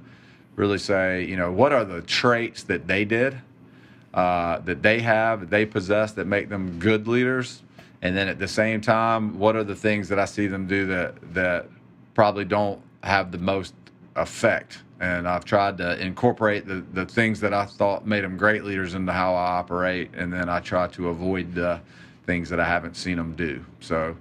really 0.54 0.76
say, 0.76 1.24
you 1.24 1.36
know, 1.36 1.50
what 1.50 1.72
are 1.72 1.84
the 1.84 2.02
traits 2.02 2.62
that 2.64 2.86
they 2.86 3.06
did, 3.06 3.38
uh, 4.12 4.58
that 4.60 4.82
they 4.82 5.00
have, 5.00 5.40
that 5.40 5.50
they 5.50 5.64
possess, 5.64 6.12
that 6.12 6.26
make 6.26 6.50
them 6.50 6.78
good 6.78 7.08
leaders, 7.08 7.62
and 8.02 8.14
then 8.14 8.28
at 8.28 8.38
the 8.38 8.46
same 8.46 8.82
time, 8.82 9.38
what 9.38 9.56
are 9.56 9.64
the 9.64 9.74
things 9.74 10.10
that 10.10 10.18
I 10.18 10.26
see 10.26 10.46
them 10.46 10.66
do 10.66 10.86
that 10.86 11.14
that 11.32 11.68
probably 12.14 12.44
don't 12.44 12.82
have 13.02 13.32
the 13.32 13.38
most 13.38 13.72
effect. 14.16 14.82
And 15.00 15.26
I've 15.26 15.46
tried 15.46 15.78
to 15.78 15.98
incorporate 16.04 16.66
the, 16.66 16.84
the 16.92 17.06
things 17.06 17.40
that 17.40 17.54
I 17.54 17.64
thought 17.64 18.06
made 18.06 18.24
them 18.24 18.36
great 18.36 18.64
leaders 18.64 18.94
into 18.94 19.12
how 19.12 19.32
I 19.32 19.52
operate, 19.52 20.10
and 20.14 20.30
then 20.30 20.50
I 20.50 20.60
try 20.60 20.86
to 20.88 21.08
avoid 21.08 21.54
the 21.54 21.80
things 22.28 22.50
that 22.50 22.60
I 22.60 22.66
haven't 22.68 22.94
seen 22.94 23.16
them 23.16 23.34
do. 23.34 23.64
So 23.80 24.14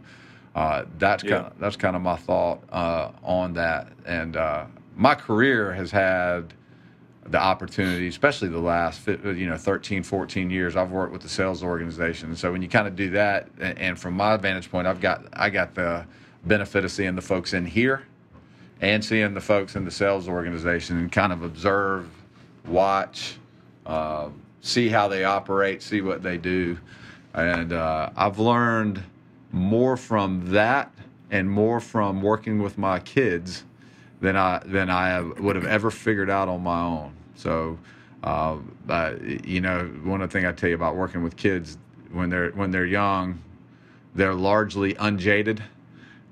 uh, 0.55 0.85
that's 0.97 1.23
Yeah. 1.25 1.29
kind 1.35 1.45
of 1.47 1.59
that's 1.59 1.75
kind 1.75 1.95
of 1.95 2.01
my 2.01 2.15
thought 2.15 2.63
uh, 2.71 3.11
on 3.21 3.53
that. 3.53 3.91
And 4.05 4.37
uh, 4.37 4.65
my 4.95 5.13
career 5.13 5.73
has 5.73 5.91
had 5.91 6.53
the 7.29 7.37
opportunity, 7.37 8.07
especially 8.07 8.47
the 8.47 8.57
last 8.59 9.05
you 9.05 9.47
know 9.49 9.57
13, 9.57 10.03
14 10.03 10.49
years. 10.49 10.77
I've 10.77 10.91
worked 10.91 11.11
with 11.11 11.21
the 11.21 11.27
sales 11.29 11.61
organization, 11.61 12.33
so 12.37 12.53
when 12.53 12.61
you 12.61 12.69
kind 12.69 12.87
of 12.87 12.95
do 12.95 13.09
that, 13.09 13.49
and 13.59 13.99
from 13.99 14.13
my 14.13 14.37
vantage 14.37 14.71
point, 14.71 14.87
I've 14.87 15.01
got 15.01 15.25
I 15.33 15.49
got 15.49 15.75
the 15.75 16.05
benefit 16.45 16.85
of 16.85 16.91
seeing 16.91 17.15
the 17.15 17.21
folks 17.21 17.53
in 17.53 17.65
here 17.65 18.03
and 18.79 19.03
seeing 19.03 19.33
the 19.33 19.41
folks 19.41 19.75
in 19.75 19.83
the 19.83 19.91
sales 19.91 20.29
organization 20.29 20.97
and 20.97 21.11
kind 21.11 21.33
of 21.33 21.43
observe, 21.43 22.07
watch, 22.67 23.37
uh, 23.85 24.29
see 24.61 24.87
how 24.87 25.09
they 25.09 25.25
operate, 25.25 25.81
see 25.81 25.99
what 25.99 26.21
they 26.23 26.37
do, 26.37 26.77
and 27.38 27.72
uh, 27.72 28.10
I've 28.15 28.39
learned 28.39 29.03
more 29.51 29.96
from 29.96 30.51
that 30.51 30.91
and 31.29 31.50
more 31.50 31.79
from 31.79 32.22
working 32.22 32.62
with 32.62 32.77
my 32.77 33.00
kids 33.00 33.63
than 34.22 34.36
I 34.36 34.62
than 34.65 34.89
I 34.89 35.22
would 35.22 35.56
have 35.56 35.65
ever 35.65 35.91
figured 35.91 36.29
out 36.29 36.50
on 36.50 36.63
my 36.63 36.82
own. 36.82 37.13
So, 37.36 37.77
uh, 38.24 38.58
you 39.44 39.62
know, 39.62 39.86
one 40.03 40.22
of 40.22 40.29
the 40.29 40.34
things 40.34 40.48
I 40.48 40.51
tell 40.51 40.70
you 40.70 40.75
about 40.75 40.96
working 40.96 41.24
with 41.24 41.38
kids 41.38 41.77
when 42.12 42.29
they're 42.29 42.50
when 42.51 42.72
they're 42.72 42.86
young, 42.86 43.41
they're 44.15 44.34
largely 44.34 44.96
unjaded. 44.96 45.63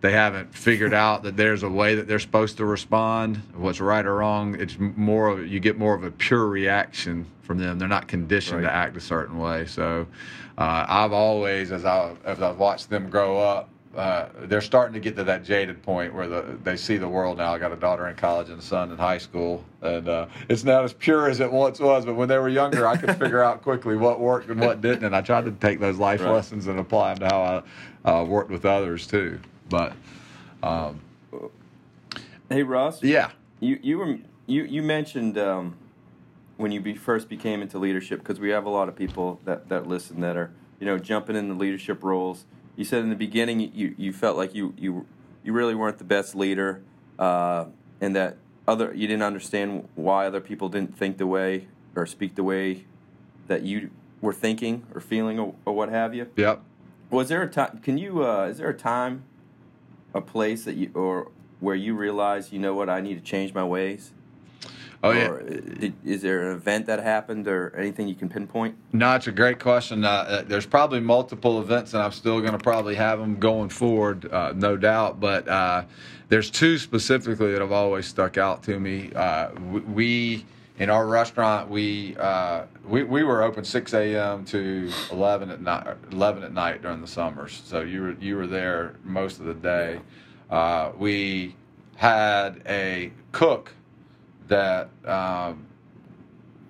They 0.02 0.12
haven't 0.12 0.54
figured 0.56 0.94
out 1.06 1.24
that 1.24 1.38
there's 1.38 1.64
a 1.64 1.70
way 1.70 1.96
that 1.96 2.08
they're 2.08 2.20
supposed 2.20 2.58
to 2.58 2.66
respond. 2.66 3.38
What's 3.56 3.80
right 3.80 4.06
or 4.06 4.16
wrong? 4.16 4.56
It's 4.60 4.78
more 4.80 5.28
of 5.28 5.48
you 5.48 5.60
get 5.60 5.78
more 5.78 5.94
of 5.94 6.04
a 6.04 6.12
pure 6.12 6.48
reaction 6.48 7.28
from 7.44 7.60
them. 7.60 7.78
They're 7.78 7.88
not 7.88 8.08
conditioned 8.08 8.64
right. 8.64 8.70
to 8.70 8.76
act 8.76 8.98
a 8.98 9.02
certain 9.02 9.38
way. 9.38 9.68
So, 9.68 10.08
uh, 10.58 10.86
I've 10.88 11.14
always, 11.14 11.72
as 11.72 11.86
I 11.86 12.16
as 12.24 12.42
I've 12.42 12.58
watched 12.58 12.90
them 12.90 13.10
grow 13.10 13.38
up, 13.38 13.70
uh, 13.96 14.28
they're 14.44 14.62
starting 14.62 14.94
to 14.94 15.00
get 15.00 15.16
to 15.16 15.24
that 15.24 15.44
jaded 15.44 15.82
point 15.82 16.14
where 16.14 16.28
the, 16.28 16.58
they 16.64 16.76
see 16.76 16.98
the 16.98 17.08
world 17.08 17.38
now. 17.38 17.54
I 17.54 17.60
got 17.60 17.72
a 17.72 17.78
daughter 17.78 18.08
in 18.08 18.16
college 18.16 18.50
and 18.50 18.60
a 18.60 18.62
son 18.62 18.92
in 18.92 18.98
high 18.98 19.18
school, 19.18 19.64
and 19.82 20.08
uh, 20.08 20.28
it's 20.50 20.64
not 20.64 20.84
as 20.84 20.94
pure 20.94 21.30
as 21.30 21.40
it 21.40 21.52
once 21.52 21.80
was. 21.80 22.06
But 22.06 22.16
when 22.16 22.28
they 22.28 22.38
were 22.38 22.50
younger, 22.50 22.88
I 22.88 22.98
could 22.98 23.16
figure 23.20 23.42
out 23.42 23.62
quickly 23.62 23.96
what 23.96 24.20
worked 24.20 24.50
and 24.50 24.60
what 24.60 24.82
didn't, 24.82 25.06
and 25.06 25.16
I 25.16 25.22
tried 25.22 25.46
to 25.46 25.52
take 25.52 25.80
those 25.80 25.98
life 25.98 26.22
right. 26.22 26.32
lessons 26.32 26.68
and 26.68 26.80
apply 26.80 27.14
them 27.14 27.30
to 27.30 27.36
how 27.36 27.64
I 28.06 28.20
uh, 28.20 28.24
worked 28.24 28.50
with 28.50 28.66
others 28.66 29.08
too. 29.08 29.40
But 29.70 29.94
um, 30.62 31.00
hey, 32.50 32.64
Russ. 32.64 33.02
Yeah. 33.04 33.32
You 33.60 33.80
you 33.82 33.98
were 33.98 34.18
you 34.46 34.64
you 34.64 34.82
mentioned 34.82 35.38
um, 35.38 35.76
when 36.58 36.72
you 36.72 36.80
be, 36.80 36.96
first 36.96 37.30
became 37.30 37.62
into 37.62 37.78
leadership 37.78 38.20
because 38.20 38.40
we 38.40 38.50
have 38.50 38.66
a 38.66 38.70
lot 38.70 38.88
of 38.88 38.96
people 38.96 39.40
that 39.46 39.70
that 39.70 39.88
listen 39.88 40.22
that 40.22 40.38
are 40.38 40.52
you 40.80 40.86
know 40.86 40.98
jumping 40.98 41.36
in 41.36 41.50
the 41.50 41.56
leadership 41.56 42.04
roles 42.04 42.46
you 42.76 42.84
said 42.84 43.02
in 43.04 43.10
the 43.10 43.16
beginning 43.16 43.60
you, 43.74 43.96
you 43.98 44.12
felt 44.12 44.38
like 44.38 44.54
you, 44.54 44.74
you 44.78 45.06
you 45.44 45.54
really 45.54 45.76
weren't 45.76 45.98
the 45.98 46.04
best 46.04 46.36
leader, 46.36 46.82
uh, 47.20 47.66
and 48.02 48.16
that 48.16 48.38
other 48.68 48.94
you 48.94 49.08
didn't 49.08 49.24
understand 49.24 49.88
why 49.96 50.26
other 50.26 50.42
people 50.42 50.70
didn't 50.70 50.98
think 50.98 51.18
the 51.18 51.28
way 51.28 51.68
or 51.96 52.06
speak 52.06 52.36
the 52.36 52.44
way 52.44 52.86
that 53.48 53.62
you 53.62 53.92
were 54.22 54.34
thinking 54.34 54.86
or 54.94 55.00
feeling 55.00 55.40
or, 55.40 55.54
or 55.66 55.74
what 55.74 55.90
have 55.90 56.14
you. 56.16 56.28
Yep. 56.36 56.64
Was 57.12 57.30
there 57.30 57.44
a 57.44 57.48
time? 57.48 57.80
Can 57.80 57.98
you? 57.98 58.26
Uh, 58.26 58.48
is 58.48 58.58
there 58.58 58.70
a 58.70 58.74
time, 58.74 59.24
a 60.14 60.22
place 60.22 60.66
that 60.66 60.76
you 60.76 60.92
or 60.94 61.32
where 61.60 61.76
you 61.76 61.96
realize 61.96 62.52
you 62.52 62.60
know 62.60 62.74
what 62.74 62.90
I 62.90 63.00
need 63.00 63.16
to 63.16 63.22
change 63.22 63.54
my 63.54 63.64
ways? 63.64 64.12
Oh 65.06 65.12
yeah. 65.12 65.28
Uh, 65.28 65.92
is 66.04 66.24
there 66.24 66.50
an 66.50 66.56
event 66.56 66.88
that 66.88 67.00
happened 67.00 67.48
or 67.48 67.76
anything 67.78 68.08
you 68.08 68.16
can 68.16 68.28
pinpoint? 68.28 68.76
No, 68.92 69.14
it's 69.16 69.28
a 69.28 69.32
great 69.32 69.60
question. 69.60 70.04
Uh, 70.04 70.10
uh 70.10 70.42
there's 70.42 70.66
probably 70.66 71.00
multiple 71.00 71.62
events, 71.62 71.94
and 71.94 72.02
I'm 72.02 72.12
still 72.12 72.42
going 72.42 72.54
to 72.54 72.58
probably 72.58 72.96
have 72.96 73.20
them 73.20 73.36
going 73.36 73.70
forward, 73.70 74.32
uh, 74.32 74.54
no 74.56 74.78
doubt. 74.78 75.20
But 75.20 75.48
uh, 75.48 75.84
there's 76.30 76.50
two 76.50 76.80
specifically 76.80 77.52
that 77.52 77.62
have 77.62 77.72
always 77.72 78.08
stuck 78.08 78.40
out 78.40 78.64
to 78.64 78.80
me. 78.80 79.12
Uh, 79.16 79.52
we 79.52 80.44
in 80.80 80.90
our 80.90 81.06
restaurant 81.06 81.70
we 81.70 82.18
we 82.84 83.04
we 83.04 83.24
were 83.24 83.44
open 83.44 83.64
6 83.64 83.94
a.m. 83.94 84.44
to 84.46 84.92
11 85.12 85.52
at 85.52 85.62
night 85.62 85.88
11 86.12 86.44
at 86.44 86.52
night 86.52 86.82
during 86.82 87.02
the 87.02 87.08
summers. 87.08 87.62
So 87.64 87.82
you 87.82 88.02
were 88.02 88.12
you 88.14 88.38
were 88.38 88.48
there 88.48 88.96
most 89.04 89.40
of 89.40 89.46
the 89.46 89.54
day. 89.54 90.00
we 90.98 91.56
had 91.96 92.64
a 92.66 93.12
cook 93.32 93.72
that 94.48 94.90
um, 95.06 95.66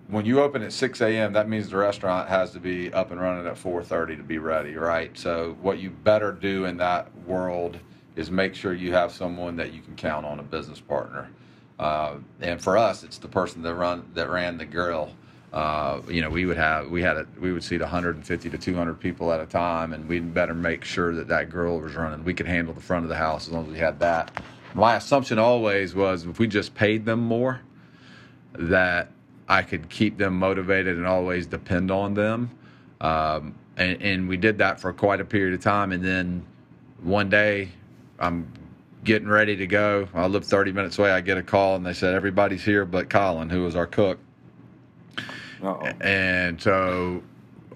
when 0.08 0.26
you 0.26 0.42
open 0.42 0.62
at 0.62 0.72
6 0.72 1.02
a.m., 1.02 1.34
that 1.34 1.50
means 1.50 1.70
the 1.70 1.78
restaurant 1.78 2.30
has 2.30 2.52
to 2.52 2.60
be 2.60 2.94
up 2.94 3.12
and 3.12 3.20
running 3.20 3.48
at 3.48 3.56
4:30 3.56 4.18
to 4.18 4.24
be 4.24 4.38
ready, 4.38 4.76
right? 4.76 5.18
So 5.18 5.58
what 5.62 5.80
you 5.80 5.90
better 5.90 6.32
do 6.32 6.66
in 6.66 6.78
that 6.78 7.10
world 7.26 7.78
is 8.16 8.32
make 8.32 8.56
sure 8.56 8.74
you 8.74 8.94
have 8.94 9.12
someone 9.12 9.56
that 9.58 9.74
you 9.74 9.82
can 9.82 9.96
count 9.96 10.26
on, 10.26 10.40
a 10.40 10.44
business 10.44 10.80
partner. 10.80 11.30
Uh, 11.78 12.16
and 12.40 12.62
for 12.62 12.78
us, 12.78 13.04
it's 13.04 13.18
the 13.18 13.28
person 13.28 13.62
that 13.64 13.76
run 13.76 14.10
that 14.14 14.30
ran 14.30 14.58
the 14.58 14.66
grill. 14.66 15.12
Uh, 15.52 16.02
you 16.10 16.22
know, 16.22 16.30
we 16.30 16.46
would 16.46 16.58
have 16.58 16.90
we 16.90 17.02
had 17.02 17.18
a, 17.18 17.28
we 17.40 17.52
would 17.52 17.64
seat 17.64 17.82
150 17.82 18.50
to 18.50 18.58
200 18.58 19.00
people 19.00 19.32
at 19.32 19.40
a 19.40 19.46
time, 19.46 19.94
and 19.94 20.08
we'd 20.08 20.34
better 20.34 20.54
make 20.54 20.84
sure 20.84 21.14
that 21.16 21.28
that 21.28 21.50
grill 21.50 21.80
was 21.80 21.96
running. 21.96 22.24
We 22.24 22.34
could 22.34 22.48
handle 22.48 22.74
the 22.74 22.82
front 22.82 23.04
of 23.04 23.10
the 23.10 23.16
house 23.16 23.48
as 23.48 23.54
long 23.54 23.66
as 23.66 23.72
we 23.72 23.80
had 23.80 24.00
that 24.00 24.32
my 24.76 24.96
assumption 24.96 25.40
always 25.40 25.96
was 25.96 26.26
if 26.26 26.38
we 26.38 26.48
just 26.48 26.76
paid 26.76 27.06
them 27.06 27.22
more, 27.22 27.62
that 28.60 29.12
I 29.48 29.62
could 29.62 29.90
keep 29.90 30.18
them 30.18 30.38
motivated 30.38 30.98
and 30.98 31.06
always 31.06 31.46
depend 31.46 31.92
on 31.92 32.14
them. 32.14 32.50
Um, 33.02 33.56
and, 33.78 34.02
and, 34.02 34.30
we 34.30 34.38
did 34.38 34.58
that 34.60 34.80
for 34.80 34.94
quite 34.94 35.20
a 35.20 35.26
period 35.26 35.54
of 35.54 35.62
time. 35.62 35.92
And 35.92 36.04
then 36.04 36.46
one 37.04 37.30
day, 37.30 37.70
I'm 38.20 38.52
getting 39.04 39.28
ready 39.28 39.56
to 39.58 39.68
go. 39.68 40.08
I 40.14 40.28
live 40.28 40.46
30 40.46 40.72
minutes 40.72 40.98
away. 40.98 41.12
I 41.12 41.22
get 41.22 41.38
a 41.38 41.44
call, 41.44 41.76
and 41.76 41.86
they 41.86 41.94
said 41.94 42.14
everybody's 42.14 42.64
here 42.64 42.86
but 42.86 43.10
Colin, 43.10 43.50
who 43.50 43.64
was 43.64 43.76
our 43.76 43.86
cook. 43.86 44.18
Uh-oh. 45.62 45.92
And 46.02 46.62
so 46.62 47.22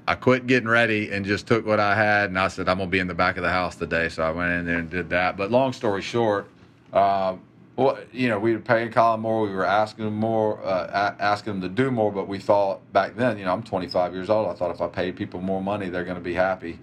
I 0.07 0.15
quit 0.15 0.47
getting 0.47 0.67
ready 0.67 1.11
and 1.11 1.25
just 1.25 1.47
took 1.47 1.65
what 1.65 1.79
I 1.79 1.95
had, 1.95 2.29
and 2.29 2.39
I 2.39 2.47
said 2.47 2.67
I'm 2.67 2.77
gonna 2.77 2.89
be 2.89 2.99
in 2.99 3.07
the 3.07 3.13
back 3.13 3.37
of 3.37 3.43
the 3.43 3.49
house 3.49 3.75
today. 3.75 4.09
So 4.09 4.23
I 4.23 4.31
went 4.31 4.51
in 4.51 4.65
there 4.65 4.79
and 4.79 4.89
did 4.89 5.09
that. 5.09 5.37
But 5.37 5.51
long 5.51 5.71
story 5.73 6.01
short 6.01 6.49
um, 6.93 7.41
well, 7.79 7.97
you 8.11 8.27
know, 8.27 8.37
we 8.39 8.51
were 8.53 8.59
paying 8.59 8.91
Colin 8.91 9.21
more. 9.21 9.43
We 9.43 9.53
were 9.53 9.65
asking 9.65 10.07
him 10.07 10.15
more, 10.15 10.61
uh, 10.65 11.15
asking 11.17 11.53
him 11.55 11.61
to 11.61 11.69
do 11.69 11.89
more. 11.91 12.11
But 12.11 12.27
we 12.27 12.37
thought 12.37 12.91
back 12.91 13.15
then, 13.15 13.37
you 13.37 13.45
know, 13.45 13.53
I'm 13.53 13.63
25 13.63 14.13
years 14.13 14.29
old. 14.29 14.49
I 14.49 14.53
thought 14.53 14.71
if 14.71 14.81
I 14.81 14.87
paid 14.87 15.15
people 15.15 15.39
more 15.39 15.61
money, 15.63 15.87
they're 15.87 16.03
going 16.03 16.17
to 16.17 16.21
be 16.21 16.33
happy. 16.33 16.77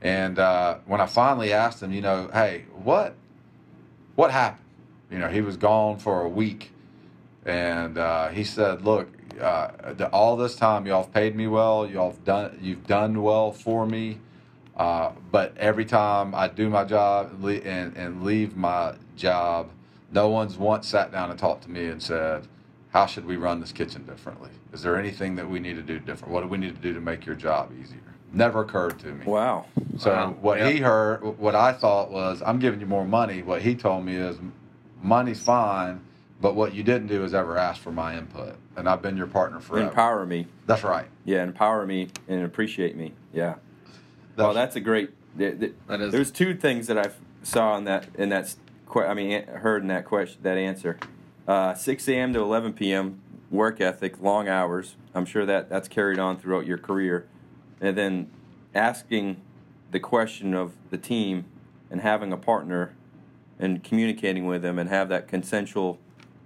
And 0.00 0.38
uh, 0.38 0.78
when 0.86 1.02
I 1.02 1.06
finally 1.06 1.52
asked 1.52 1.82
him, 1.82 1.92
you 1.92 2.00
know, 2.00 2.30
hey, 2.32 2.64
what, 2.82 3.14
what 4.14 4.30
happened? 4.30 4.64
You 5.10 5.18
know, 5.18 5.28
he 5.28 5.42
was 5.42 5.58
gone 5.58 5.98
for 5.98 6.22
a 6.22 6.28
week, 6.28 6.70
and 7.44 7.98
uh, 7.98 8.28
he 8.28 8.44
said, 8.44 8.84
look, 8.84 9.08
uh, 9.38 9.70
all 10.12 10.36
this 10.36 10.56
time 10.56 10.86
y'all 10.86 11.02
have 11.02 11.12
paid 11.12 11.36
me 11.36 11.46
well. 11.46 11.86
Y'all 11.86 12.12
have 12.12 12.24
done, 12.24 12.58
you've 12.62 12.86
done 12.86 13.22
well 13.22 13.52
for 13.52 13.86
me. 13.86 14.18
Uh, 14.76 15.12
but 15.30 15.56
every 15.58 15.84
time 15.84 16.34
I 16.34 16.48
do 16.48 16.70
my 16.70 16.84
job 16.84 17.44
and, 17.44 17.96
and 17.96 18.22
leave 18.22 18.56
my 18.56 18.94
job, 19.16 19.70
no 20.12 20.28
one's 20.28 20.56
once 20.56 20.88
sat 20.88 21.12
down 21.12 21.30
and 21.30 21.38
talked 21.38 21.64
to 21.64 21.70
me 21.70 21.86
and 21.86 22.02
said, 22.02 22.46
How 22.90 23.06
should 23.06 23.26
we 23.26 23.36
run 23.36 23.60
this 23.60 23.72
kitchen 23.72 24.04
differently? 24.04 24.50
Is 24.72 24.82
there 24.82 24.96
anything 24.96 25.36
that 25.36 25.48
we 25.48 25.60
need 25.60 25.74
to 25.76 25.82
do 25.82 25.98
different? 25.98 26.32
What 26.32 26.42
do 26.42 26.48
we 26.48 26.58
need 26.58 26.74
to 26.74 26.80
do 26.80 26.94
to 26.94 27.00
make 27.00 27.26
your 27.26 27.34
job 27.34 27.72
easier? 27.80 27.98
Never 28.32 28.60
occurred 28.60 28.98
to 29.00 29.06
me. 29.06 29.24
Wow. 29.24 29.66
So 29.96 30.10
wow. 30.10 30.36
what 30.40 30.60
he 30.60 30.78
heard, 30.78 31.22
what 31.38 31.54
I 31.54 31.72
thought 31.72 32.10
was, 32.10 32.42
I'm 32.44 32.58
giving 32.58 32.80
you 32.80 32.86
more 32.86 33.06
money. 33.06 33.42
What 33.42 33.62
he 33.62 33.74
told 33.74 34.04
me 34.04 34.16
is, 34.16 34.36
money's 35.02 35.42
fine, 35.42 36.02
but 36.40 36.54
what 36.54 36.74
you 36.74 36.82
didn't 36.82 37.08
do 37.08 37.24
is 37.24 37.34
ever 37.34 37.56
ask 37.56 37.80
for 37.80 37.90
my 37.90 38.16
input, 38.16 38.56
and 38.76 38.88
I've 38.88 39.02
been 39.02 39.16
your 39.16 39.26
partner 39.26 39.60
forever. 39.60 39.88
Empower 39.88 40.26
me. 40.26 40.46
That's 40.66 40.84
right. 40.84 41.06
Yeah, 41.24 41.42
empower 41.42 41.86
me 41.86 42.08
and 42.28 42.44
appreciate 42.44 42.96
me. 42.96 43.14
Yeah. 43.32 43.54
That's, 44.36 44.46
well, 44.46 44.54
that's 44.54 44.76
a 44.76 44.80
great. 44.80 45.10
That 45.36 46.00
is. 46.00 46.12
There's 46.12 46.30
two 46.30 46.54
things 46.54 46.86
that 46.86 46.98
I 46.98 47.10
saw 47.42 47.76
in 47.76 47.84
that 47.84 48.08
in 48.16 48.28
that 48.28 48.54
I 48.96 49.14
mean, 49.14 49.46
heard 49.46 49.82
in 49.82 49.88
that 49.88 50.04
question, 50.04 50.40
that 50.42 50.56
answer. 50.56 50.98
Uh, 51.46 51.74
6 51.74 52.08
a.m. 52.08 52.32
to 52.34 52.40
11 52.40 52.74
p.m. 52.74 53.20
work 53.50 53.80
ethic, 53.80 54.20
long 54.20 54.48
hours. 54.48 54.96
I'm 55.14 55.24
sure 55.24 55.46
that 55.46 55.68
that's 55.70 55.88
carried 55.88 56.18
on 56.18 56.38
throughout 56.38 56.66
your 56.66 56.78
career, 56.78 57.26
and 57.80 57.96
then 57.96 58.30
asking 58.74 59.40
the 59.90 60.00
question 60.00 60.54
of 60.54 60.72
the 60.90 60.98
team 60.98 61.46
and 61.90 62.00
having 62.02 62.32
a 62.32 62.36
partner 62.36 62.94
and 63.58 63.82
communicating 63.82 64.46
with 64.46 64.62
them 64.62 64.78
and 64.78 64.88
have 64.90 65.08
that 65.08 65.26
consensual 65.26 65.98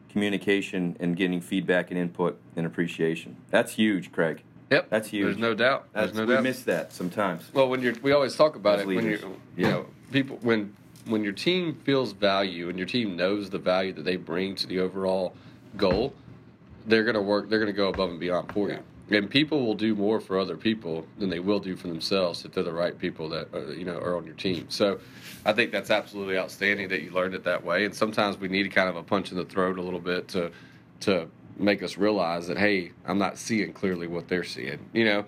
communication 0.08 0.96
and 1.00 1.16
getting 1.16 1.40
feedback 1.40 1.90
and 1.90 1.98
input 1.98 2.38
and 2.56 2.66
appreciation. 2.66 3.36
That's 3.50 3.72
huge, 3.72 4.12
Craig. 4.12 4.42
Yep, 4.70 4.88
that's 4.88 5.08
huge. 5.08 5.24
There's 5.24 5.38
no 5.38 5.54
doubt. 5.54 5.88
There's 5.92 6.06
that's, 6.06 6.16
no 6.16 6.22
doubt. 6.22 6.28
we 6.28 6.34
doubt. 6.34 6.42
miss 6.44 6.62
that 6.62 6.92
sometimes. 6.92 7.50
Well, 7.52 7.68
when 7.68 7.82
you're, 7.82 7.94
we 8.02 8.12
always 8.12 8.36
talk 8.36 8.56
about 8.56 8.78
As 8.78 8.84
it 8.84 8.88
leaders. 8.88 9.22
when 9.22 9.32
you, 9.32 9.40
you 9.56 9.70
know, 9.70 9.86
people 10.10 10.38
when 10.42 10.74
when 11.06 11.24
your 11.24 11.32
team 11.32 11.74
feels 11.84 12.12
value 12.12 12.68
and 12.68 12.78
your 12.78 12.86
team 12.86 13.16
knows 13.16 13.50
the 13.50 13.58
value 13.58 13.92
that 13.92 14.04
they 14.04 14.16
bring 14.16 14.54
to 14.56 14.66
the 14.66 14.80
overall 14.80 15.34
goal, 15.76 16.14
they're 16.86 17.04
going 17.04 17.14
to 17.14 17.22
work. 17.22 17.48
They're 17.48 17.58
going 17.58 17.72
to 17.72 17.76
go 17.76 17.88
above 17.88 18.10
and 18.10 18.20
beyond 18.20 18.52
for 18.52 18.70
you. 18.70 18.78
And 19.10 19.28
people 19.28 19.66
will 19.66 19.74
do 19.74 19.94
more 19.94 20.20
for 20.20 20.38
other 20.38 20.56
people 20.56 21.06
than 21.18 21.28
they 21.28 21.40
will 21.40 21.58
do 21.58 21.76
for 21.76 21.88
themselves 21.88 22.44
if 22.44 22.52
they're 22.52 22.64
the 22.64 22.72
right 22.72 22.98
people 22.98 23.28
that 23.30 23.52
are, 23.52 23.72
you 23.72 23.84
know 23.84 23.98
are 23.98 24.16
on 24.16 24.24
your 24.24 24.34
team. 24.34 24.66
So, 24.68 25.00
I 25.44 25.52
think 25.52 25.72
that's 25.72 25.90
absolutely 25.90 26.38
outstanding 26.38 26.88
that 26.88 27.02
you 27.02 27.10
learned 27.10 27.34
it 27.34 27.44
that 27.44 27.64
way. 27.64 27.84
And 27.84 27.94
sometimes 27.94 28.38
we 28.38 28.48
need 28.48 28.72
kind 28.72 28.88
of 28.88 28.96
a 28.96 29.02
punch 29.02 29.32
in 29.32 29.36
the 29.36 29.44
throat 29.44 29.76
a 29.78 29.82
little 29.82 30.00
bit 30.00 30.28
to 30.28 30.50
to 31.00 31.28
make 31.58 31.82
us 31.82 31.98
realize 31.98 32.46
that 32.46 32.56
hey, 32.58 32.92
I'm 33.04 33.18
not 33.18 33.36
seeing 33.38 33.72
clearly 33.72 34.06
what 34.06 34.28
they're 34.28 34.44
seeing, 34.44 34.78
you 34.92 35.04
know, 35.04 35.24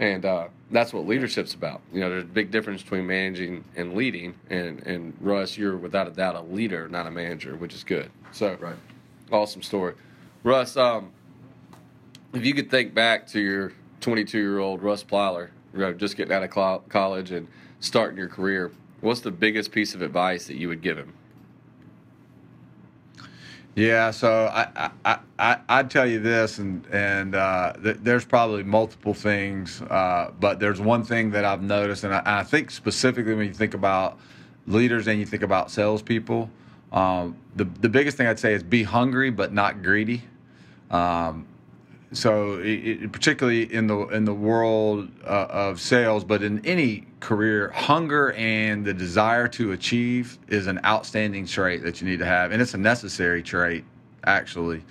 and 0.00 0.24
uh, 0.24 0.48
that's 0.70 0.92
what 0.92 1.06
leadership's 1.06 1.54
about. 1.54 1.80
You 1.92 2.00
know, 2.00 2.10
there's 2.10 2.24
a 2.24 2.26
big 2.26 2.50
difference 2.50 2.82
between 2.82 3.06
managing 3.06 3.64
and 3.76 3.94
leading, 3.94 4.34
and 4.50 4.80
and 4.86 5.14
Russ, 5.20 5.56
you're 5.56 5.76
without 5.76 6.08
a 6.08 6.10
doubt 6.10 6.34
a 6.34 6.40
leader, 6.42 6.88
not 6.88 7.06
a 7.06 7.10
manager, 7.10 7.56
which 7.56 7.74
is 7.74 7.84
good. 7.84 8.10
So, 8.32 8.56
Right. 8.60 8.76
awesome 9.30 9.62
story, 9.62 9.94
Russ. 10.42 10.76
Um, 10.76 11.12
if 12.32 12.44
you 12.44 12.52
could 12.54 12.70
think 12.70 12.94
back 12.94 13.26
to 13.28 13.40
your 13.40 13.72
22 14.00 14.38
year 14.38 14.58
old 14.58 14.82
Russ 14.82 15.04
Plyler, 15.04 15.50
you 15.72 15.80
know, 15.80 15.92
just 15.92 16.16
getting 16.16 16.32
out 16.34 16.42
of 16.42 16.50
clo- 16.50 16.82
college 16.88 17.30
and 17.30 17.46
starting 17.80 18.18
your 18.18 18.28
career, 18.28 18.72
what's 19.00 19.20
the 19.20 19.30
biggest 19.30 19.70
piece 19.70 19.94
of 19.94 20.02
advice 20.02 20.46
that 20.48 20.56
you 20.56 20.68
would 20.68 20.82
give 20.82 20.96
him? 20.98 21.12
Yeah, 23.76 24.12
so 24.12 24.46
I, 24.52 24.90
I, 25.04 25.18
I, 25.36 25.58
I'd 25.68 25.90
tell 25.90 26.06
you 26.06 26.20
this, 26.20 26.58
and 26.58 26.86
and 26.92 27.34
uh, 27.34 27.72
th- 27.82 27.96
there's 28.02 28.24
probably 28.24 28.62
multiple 28.62 29.14
things, 29.14 29.82
uh, 29.82 30.30
but 30.38 30.60
there's 30.60 30.80
one 30.80 31.02
thing 31.02 31.30
that 31.32 31.44
I've 31.44 31.62
noticed, 31.62 32.04
and 32.04 32.14
I, 32.14 32.22
I 32.24 32.44
think 32.44 32.70
specifically 32.70 33.34
when 33.34 33.48
you 33.48 33.54
think 33.54 33.74
about 33.74 34.18
leaders 34.68 35.08
and 35.08 35.18
you 35.18 35.26
think 35.26 35.42
about 35.42 35.72
salespeople, 35.72 36.48
um, 36.92 37.36
the 37.56 37.64
the 37.64 37.88
biggest 37.88 38.16
thing 38.16 38.28
I'd 38.28 38.38
say 38.38 38.54
is 38.54 38.62
be 38.62 38.84
hungry 38.84 39.30
but 39.30 39.52
not 39.52 39.82
greedy. 39.82 40.22
Um, 40.92 41.44
so 42.14 42.60
it, 42.62 43.12
particularly 43.12 43.72
in 43.72 43.86
the 43.86 43.98
in 44.08 44.24
the 44.24 44.34
world 44.34 45.08
uh, 45.24 45.46
of 45.50 45.80
sales 45.80 46.24
but 46.24 46.42
in 46.42 46.64
any 46.64 47.06
career 47.20 47.70
hunger 47.70 48.32
and 48.32 48.84
the 48.84 48.94
desire 48.94 49.48
to 49.48 49.72
achieve 49.72 50.38
is 50.48 50.66
an 50.66 50.80
outstanding 50.84 51.46
trait 51.46 51.82
that 51.82 52.00
you 52.00 52.08
need 52.08 52.18
to 52.18 52.24
have 52.24 52.52
and 52.52 52.60
it's 52.62 52.74
a 52.74 52.78
necessary 52.78 53.42
trait 53.42 53.84
actually. 54.24 54.82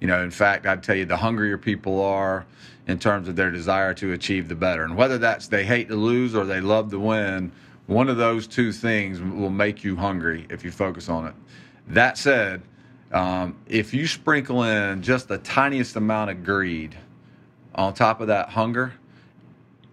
You 0.00 0.06
know 0.06 0.22
in 0.22 0.30
fact 0.30 0.64
i'd 0.66 0.82
tell 0.82 0.94
you 0.94 1.04
the 1.04 1.16
hungrier 1.16 1.58
people 1.58 2.00
are 2.00 2.46
in 2.88 2.98
terms 2.98 3.28
of 3.28 3.36
their 3.36 3.50
desire 3.50 3.92
to 3.94 4.12
achieve 4.12 4.48
the 4.48 4.54
better. 4.54 4.82
And 4.82 4.96
whether 4.96 5.18
that's 5.18 5.46
they 5.46 5.64
hate 5.64 5.88
to 5.88 5.94
lose 5.94 6.34
or 6.34 6.44
they 6.46 6.60
love 6.60 6.90
to 6.90 6.98
win 6.98 7.52
one 7.86 8.08
of 8.08 8.16
those 8.16 8.46
two 8.46 8.72
things 8.72 9.20
will 9.20 9.50
make 9.50 9.84
you 9.84 9.96
hungry 9.96 10.46
if 10.50 10.64
you 10.64 10.70
focus 10.70 11.08
on 11.08 11.26
it. 11.26 11.34
That 11.86 12.18
said 12.18 12.62
um, 13.12 13.56
if 13.66 13.94
you 13.94 14.06
sprinkle 14.06 14.64
in 14.64 15.02
just 15.02 15.28
the 15.28 15.38
tiniest 15.38 15.96
amount 15.96 16.30
of 16.30 16.44
greed 16.44 16.96
on 17.74 17.94
top 17.94 18.20
of 18.20 18.26
that 18.26 18.50
hunger, 18.50 18.92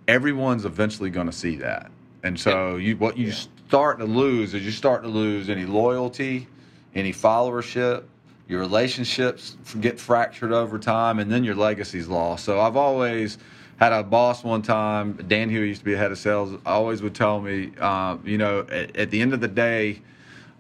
everyone's 0.08 0.66
eventually 0.66 1.10
going 1.10 1.28
to 1.28 1.34
see 1.34 1.58
that. 1.58 1.92
And 2.24 2.40
so 2.40 2.78
you 2.78 2.98
what 2.98 3.18
you 3.18 3.32
start 3.32 4.00
to 4.00 4.06
lose 4.06 4.54
is 4.54 4.66
you 4.66 4.72
start 4.72 5.04
to 5.04 5.10
lose 5.10 5.50
any 5.50 5.66
loyalty, 5.66 6.48
any 6.94 7.14
followership, 7.14 8.04
your 8.48 8.60
relationships 8.60 9.58
get 9.80 10.00
fractured 10.00 10.52
over 10.52 10.78
time, 10.78 11.20
and 11.20 11.32
then 11.32 11.44
your 11.44 11.56
legacy's 11.56 12.08
lost. 12.08 12.46
So 12.46 12.60
I've 12.60 12.76
always 12.76 13.38
had 13.78 13.92
a 13.92 14.04
boss 14.04 14.44
one 14.44 14.62
time, 14.62 15.14
Dan 15.28 15.50
Huey 15.50 15.68
used 15.68 15.82
to 15.82 15.86
be 15.86 15.94
a 15.94 15.98
head 15.98 16.12
of 16.12 16.18
sales, 16.18 16.58
always 16.66 17.02
would 17.02 17.14
tell 17.14 17.42
me, 17.42 17.72
uh, 17.80 18.18
you 18.24 18.38
know, 18.38 18.62
at, 18.72 18.96
at 18.96 19.12
the 19.12 19.22
end 19.22 19.34
of 19.34 19.42
the 19.42 19.48
day, 19.48 20.02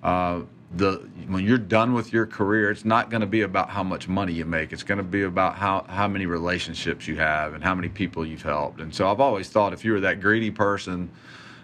uh, 0.04 0.42
the 0.74 1.08
when 1.28 1.46
you're 1.46 1.58
done 1.58 1.94
with 1.94 2.12
your 2.12 2.26
career, 2.26 2.72
it's 2.72 2.86
not 2.86 3.10
going 3.10 3.22
to 3.22 3.28
be 3.28 3.42
about 3.42 3.70
how 3.70 3.84
much 3.84 4.08
money 4.08 4.34
you 4.34 4.46
make. 4.46 4.74
It's 4.74 4.84
going 4.84 4.98
to 4.98 5.04
be 5.04 5.24
about 5.24 5.56
how 5.56 5.86
how 5.88 6.08
many 6.08 6.26
relationships 6.26 7.08
you 7.08 7.16
have 7.18 7.54
and 7.54 7.64
how 7.64 7.76
many 7.76 7.90
people 7.90 8.26
you've 8.26 8.42
helped. 8.42 8.82
And 8.82 8.94
so 8.94 9.10
I've 9.10 9.20
always 9.20 9.50
thought 9.50 9.74
if 9.74 9.86
you 9.86 9.94
were 9.94 10.02
that 10.02 10.22
greedy 10.22 10.52
person, 10.52 11.10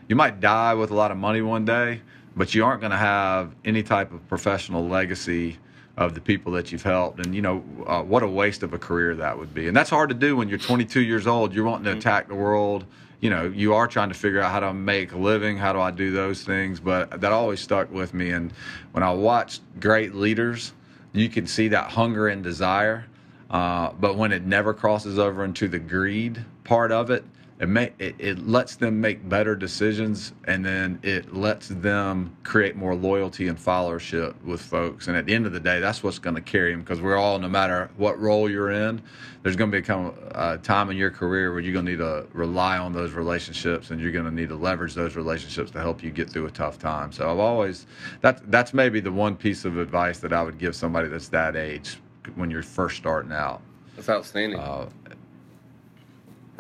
you 0.08 0.16
might 0.16 0.40
die 0.40 0.74
with 0.74 0.92
a 0.92 0.96
lot 0.96 1.12
of 1.12 1.18
money 1.18 1.42
one 1.42 1.66
day, 1.66 2.02
but 2.36 2.54
you 2.54 2.64
aren't 2.64 2.82
going 2.82 2.92
to 2.92 2.98
have 2.98 3.54
any 3.66 3.84
type 3.84 4.12
of 4.12 4.28
professional 4.28 4.88
legacy 4.88 5.58
of 5.98 6.16
the 6.16 6.22
people 6.22 6.52
that 6.54 6.72
you've 6.72 6.84
helped. 6.84 7.26
And 7.26 7.36
you 7.36 7.42
know 7.42 7.64
uh, 7.86 8.02
what 8.02 8.24
a 8.24 8.28
waste 8.28 8.64
of 8.64 8.74
a 8.74 8.78
career 8.80 9.16
that 9.16 9.38
would 9.38 9.54
be. 9.54 9.68
And 9.68 9.76
that's 9.76 9.90
hard 9.90 10.10
to 10.10 10.16
do 10.16 10.36
when 10.36 10.48
you're 10.48 10.60
22 10.60 11.02
years 11.02 11.28
old. 11.28 11.54
You're 11.54 11.66
wanting 11.66 11.86
to 11.86 11.98
attack 11.98 12.28
the 12.28 12.36
world 12.36 12.86
you 13.22 13.30
know, 13.30 13.46
you 13.46 13.76
are 13.76 13.88
trying 13.88 14.10
to 14.10 14.16
figure 14.16 14.42
out 14.42 14.52
how 14.52 14.60
to 14.60 14.74
make 14.74 15.14
a 15.14 15.18
living. 15.18 15.56
How 15.56 15.72
do 15.72 15.80
I 15.80 15.92
do 15.92 16.12
those 16.12 16.44
things? 16.44 16.80
But 16.80 17.22
that 17.22 17.32
always 17.32 17.62
stuck 17.62 17.92
with 17.92 18.14
me. 18.14 18.32
And 18.32 18.52
when 18.92 19.04
I 19.04 19.14
watched 19.14 19.62
great 19.80 20.16
leaders, 20.16 20.74
you 21.14 21.30
can 21.30 21.46
see 21.46 21.68
that 21.70 21.92
hunger 21.92 22.28
and 22.28 22.44
desire. 22.44 23.06
Uh, 23.50 23.92
but 24.00 24.16
when 24.18 24.32
it 24.32 24.44
never 24.44 24.74
crosses 24.74 25.20
over 25.20 25.46
into 25.46 25.68
the 25.68 25.78
greed 25.80 26.44
part 26.64 26.92
of 26.92 27.12
it, 27.12 27.24
it, 27.62 27.70
may, 27.70 27.94
it, 28.00 28.16
it 28.18 28.48
lets 28.48 28.76
them 28.76 29.00
make 29.00 29.30
better 29.30 29.56
decisions 29.56 30.34
and 30.46 30.66
then 30.66 31.00
it 31.04 31.36
lets 31.36 31.68
them 31.68 32.36
create 32.44 32.76
more 32.76 32.96
loyalty 32.96 33.48
and 33.50 33.58
followership 33.58 34.34
with 34.44 34.60
folks. 34.60 35.08
And 35.08 35.16
at 35.16 35.28
the 35.28 35.36
end 35.36 35.46
of 35.46 35.54
the 35.54 35.60
day 35.60 35.80
that's 35.80 36.02
what's 36.02 36.18
going 36.18 36.36
to 36.36 36.42
carry 36.42 36.72
them 36.72 36.82
because 36.82 37.02
we're 37.02 37.18
all 37.18 37.38
no 37.38 37.48
matter 37.48 37.92
what 37.98 38.20
role 38.20 38.50
you're 38.50 38.72
in 38.72 39.00
there's 39.44 39.56
going 39.56 39.72
to 39.72 39.78
become 39.78 40.14
a 40.32 40.58
time 40.58 40.90
in 40.90 40.98
your 40.98 41.12
career 41.12 41.52
where 41.52 41.60
you're 41.60 41.74
going 41.74 41.86
to 41.86 41.92
need 41.92 42.00
to 42.00 42.26
rely 42.34 42.80
on 42.80 42.94
those 42.94 43.14
relationships 43.14 43.92
and 43.92 44.02
you're 44.02 44.12
going 44.12 44.26
to 44.26 44.32
need 44.32 44.50
to 44.50 44.56
leverage 44.56 44.96
those 44.96 45.16
relationships 45.16 45.70
to 45.70 45.80
help 45.80 46.04
you 46.04 46.10
get 46.10 46.30
through 46.30 46.48
a 46.48 46.52
tough 46.52 46.80
time. 46.80 47.12
So 47.12 47.30
i've 47.30 47.40
always 47.40 47.86
that 48.22 48.50
that's 48.52 48.74
maybe 48.74 49.00
the 49.00 49.12
one 49.12 49.36
piece 49.36 49.66
of 49.66 49.78
advice 49.78 50.18
that 50.20 50.34
i 50.34 50.42
would 50.42 50.58
give 50.58 50.76
somebody 50.76 51.08
that's 51.08 51.28
that 51.30 51.56
age 51.56 51.98
when 52.36 52.50
you're 52.50 52.64
first 52.64 52.98
starting 52.98 53.32
out. 53.32 53.62
That's 53.96 54.10
outstanding. 54.10 54.60
uh, 54.60 54.90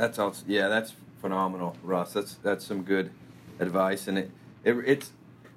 That's 0.01 0.17
all. 0.17 0.33
Yeah, 0.47 0.67
that's 0.67 0.95
phenomenal, 1.19 1.77
Russ. 1.83 2.13
That's 2.13 2.33
that's 2.41 2.65
some 2.65 2.81
good 2.81 3.11
advice, 3.59 4.07
and 4.07 4.17
it, 4.17 4.31
it 4.63 4.75
it's 4.87 5.11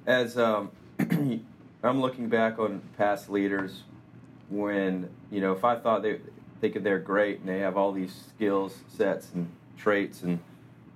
as 0.05 0.37
um, 0.37 0.71
I'm 1.83 2.03
looking 2.03 2.29
back 2.29 2.59
on 2.59 2.83
past 2.99 3.31
leaders 3.31 3.85
when 4.51 5.09
you 5.31 5.41
know 5.41 5.53
if 5.53 5.65
I 5.65 5.77
thought 5.77 6.03
they 6.03 6.19
think 6.61 6.83
they're 6.83 6.99
great 6.99 7.41
and 7.41 7.49
they 7.49 7.61
have 7.61 7.79
all 7.79 7.91
these 7.91 8.15
skills 8.29 8.81
sets 8.87 9.33
and 9.33 9.49
traits 9.79 10.21
and 10.21 10.41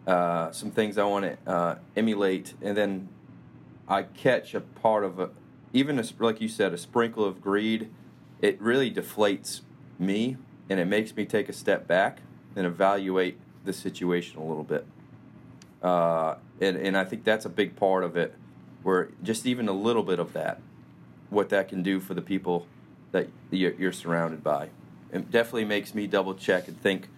uh, 0.06 0.52
some 0.52 0.70
things 0.70 0.98
I 0.98 1.04
want 1.04 1.24
to 1.24 1.50
uh, 1.50 1.78
emulate, 1.96 2.52
and 2.60 2.76
then 2.76 3.08
I 3.88 4.02
catch 4.02 4.52
a 4.52 4.60
part 4.60 5.04
of 5.04 5.18
a 5.18 5.30
even 5.72 5.98
a, 5.98 6.04
like 6.18 6.42
you 6.42 6.48
said 6.48 6.74
a 6.74 6.78
sprinkle 6.78 7.24
of 7.24 7.40
greed, 7.40 7.88
it 8.42 8.60
really 8.60 8.90
deflates 8.90 9.62
me 9.98 10.36
and 10.68 10.78
it 10.78 10.84
makes 10.84 11.16
me 11.16 11.24
take 11.24 11.48
a 11.48 11.54
step 11.54 11.88
back 11.88 12.20
and 12.56 12.66
evaluate 12.66 13.38
the 13.64 13.72
situation 13.72 14.38
a 14.38 14.44
little 14.44 14.64
bit. 14.64 14.86
Uh, 15.82 16.36
and, 16.60 16.76
and 16.76 16.96
I 16.96 17.04
think 17.04 17.24
that's 17.24 17.44
a 17.44 17.50
big 17.50 17.76
part 17.76 18.04
of 18.04 18.16
it, 18.16 18.34
where 18.82 19.08
just 19.22 19.46
even 19.46 19.68
a 19.68 19.72
little 19.72 20.02
bit 20.02 20.18
of 20.18 20.32
that, 20.32 20.60
what 21.30 21.50
that 21.50 21.68
can 21.68 21.82
do 21.82 22.00
for 22.00 22.14
the 22.14 22.22
people 22.22 22.66
that 23.12 23.28
you're, 23.50 23.72
you're 23.74 23.92
surrounded 23.92 24.42
by. 24.42 24.68
It 25.12 25.30
definitely 25.30 25.64
makes 25.64 25.94
me 25.94 26.06
double 26.06 26.34
check 26.34 26.68
and 26.68 26.80
think 26.80 27.08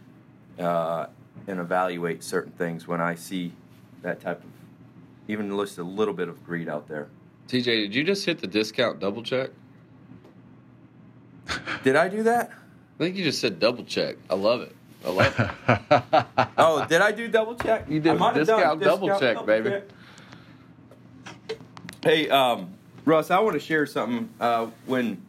uh, 0.59 1.07
and 1.47 1.59
evaluate 1.59 2.23
certain 2.23 2.53
things 2.53 2.87
when 2.87 3.01
I 3.01 3.15
see 3.15 3.53
that 4.03 4.21
type 4.21 4.43
of, 4.43 4.51
even 5.29 5.51
just 5.57 5.79
a 5.79 5.83
little 5.83 6.15
bit 6.15 6.29
of 6.29 6.45
greed 6.45 6.69
out 6.69 6.89
there. 6.89 7.09
TJ, 7.49 7.65
did 7.65 7.95
you 7.95 8.05
just 8.05 8.25
hit 8.25 8.41
the 8.41 8.47
discount 8.47 9.01
double 9.01 9.23
check? 9.23 9.51
Did 11.83 11.97
I 11.97 12.09
do 12.09 12.23
that? 12.25 12.51
I 12.51 12.99
think 12.99 13.17
you 13.17 13.25
just 13.25 13.41
said 13.41 13.59
double 13.59 13.85
check. 13.85 14.17
I 14.29 14.35
love 14.35 14.61
it. 14.61 14.77
I 15.05 15.11
love 15.11 15.41
it. 15.41 16.47
Oh, 16.63 16.85
did 16.87 17.01
I 17.01 17.11
do 17.11 17.27
double 17.27 17.55
check? 17.55 17.89
You 17.89 18.01
did 18.01 18.13
I 18.13 18.15
might 18.17 18.37
have 18.37 18.47
discount 18.47 18.81
done 18.81 18.89
double 18.89 19.19
check, 19.19 19.47
baby. 19.47 19.71
check. 19.71 19.85
Hey, 22.03 22.29
um, 22.29 22.75
Russ, 23.05 23.31
I 23.31 23.39
want 23.41 23.55
to 23.55 23.61
share 23.61 23.87
something. 23.87 24.29
Uh, 24.39 24.67
when 24.87 25.23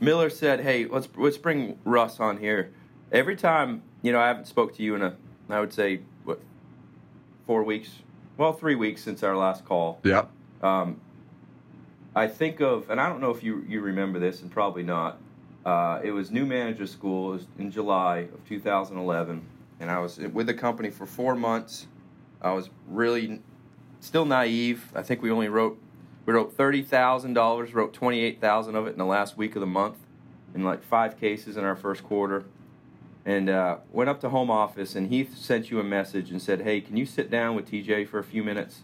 Miller 0.00 0.30
said, 0.30 0.60
"Hey, 0.60 0.86
let's 0.86 1.08
let's 1.16 1.36
bring 1.36 1.78
Russ 1.84 2.20
on 2.20 2.38
here," 2.38 2.72
every 3.10 3.36
time 3.36 3.82
you 4.02 4.12
know 4.12 4.20
I 4.20 4.28
haven't 4.28 4.46
spoke 4.46 4.74
to 4.76 4.82
you 4.82 4.94
in 4.94 5.02
a, 5.02 5.16
I 5.50 5.60
would 5.60 5.72
say 5.72 6.00
what, 6.24 6.40
four 7.46 7.64
weeks, 7.64 7.90
well, 8.36 8.52
three 8.52 8.76
weeks 8.76 9.02
since 9.02 9.22
our 9.22 9.36
last 9.36 9.64
call. 9.64 10.00
Yeah. 10.04 10.26
Um, 10.62 11.00
I 12.14 12.28
think 12.28 12.60
of, 12.60 12.88
and 12.90 13.00
I 13.00 13.08
don't 13.08 13.20
know 13.20 13.30
if 13.30 13.42
you 13.42 13.64
you 13.68 13.80
remember 13.80 14.18
this, 14.18 14.42
and 14.42 14.50
probably 14.50 14.82
not. 14.82 15.18
Uh, 15.64 16.00
it 16.02 16.10
was 16.10 16.30
new 16.30 16.44
manager 16.44 16.86
school. 16.86 17.30
It 17.30 17.32
was 17.34 17.46
in 17.58 17.70
July 17.70 18.28
of 18.34 18.46
2011, 18.48 19.46
and 19.80 19.90
I 19.90 19.98
was 19.98 20.18
with 20.18 20.46
the 20.46 20.54
company 20.54 20.90
for 20.90 21.06
four 21.06 21.34
months. 21.34 21.86
I 22.40 22.52
was 22.52 22.70
really 22.88 23.40
still 24.00 24.24
naive. 24.24 24.92
I 24.94 25.02
think 25.02 25.22
we 25.22 25.30
only 25.30 25.48
wrote 25.48 25.78
we 26.26 26.32
wrote 26.32 26.52
thirty 26.52 26.82
thousand 26.82 27.34
dollars, 27.34 27.74
wrote 27.74 27.92
twenty 27.92 28.20
eight 28.20 28.40
thousand 28.40 28.74
of 28.74 28.86
it 28.86 28.90
in 28.90 28.98
the 28.98 29.06
last 29.06 29.36
week 29.36 29.54
of 29.54 29.60
the 29.60 29.66
month, 29.66 29.98
in 30.54 30.64
like 30.64 30.82
five 30.82 31.18
cases 31.18 31.56
in 31.56 31.64
our 31.64 31.76
first 31.76 32.02
quarter. 32.02 32.44
And 33.24 33.48
uh, 33.48 33.76
went 33.92 34.10
up 34.10 34.20
to 34.22 34.30
home 34.30 34.50
office, 34.50 34.96
and 34.96 35.08
Heath 35.08 35.36
sent 35.38 35.70
you 35.70 35.78
a 35.78 35.84
message 35.84 36.30
and 36.32 36.42
said, 36.42 36.62
"Hey, 36.62 36.80
can 36.80 36.96
you 36.96 37.06
sit 37.06 37.30
down 37.30 37.54
with 37.54 37.70
TJ 37.70 38.08
for 38.08 38.18
a 38.18 38.24
few 38.24 38.42
minutes?" 38.42 38.82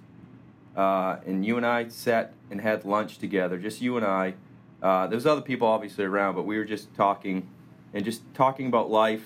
uh, 0.79 1.17
and 1.27 1.45
you 1.45 1.57
and 1.57 1.67
I 1.67 1.89
sat 1.89 2.33
and 2.51 2.61
had 2.61 2.85
lunch 2.85 3.19
together, 3.19 3.59
just 3.59 3.83
you 3.83 3.97
and 3.97 4.07
I. 4.07 4.35
Uh, 4.83 5.07
there 5.07 5.17
was 5.17 5.27
other 5.27 5.41
people 5.41 5.67
obviously 5.67 6.05
around, 6.05 6.35
but 6.35 6.45
we 6.45 6.57
were 6.57 6.65
just 6.65 6.95
talking 6.95 7.49
and 7.95 8.05
just 8.05 8.23
talking 8.35 8.67
about 8.67 8.91
life, 8.91 9.25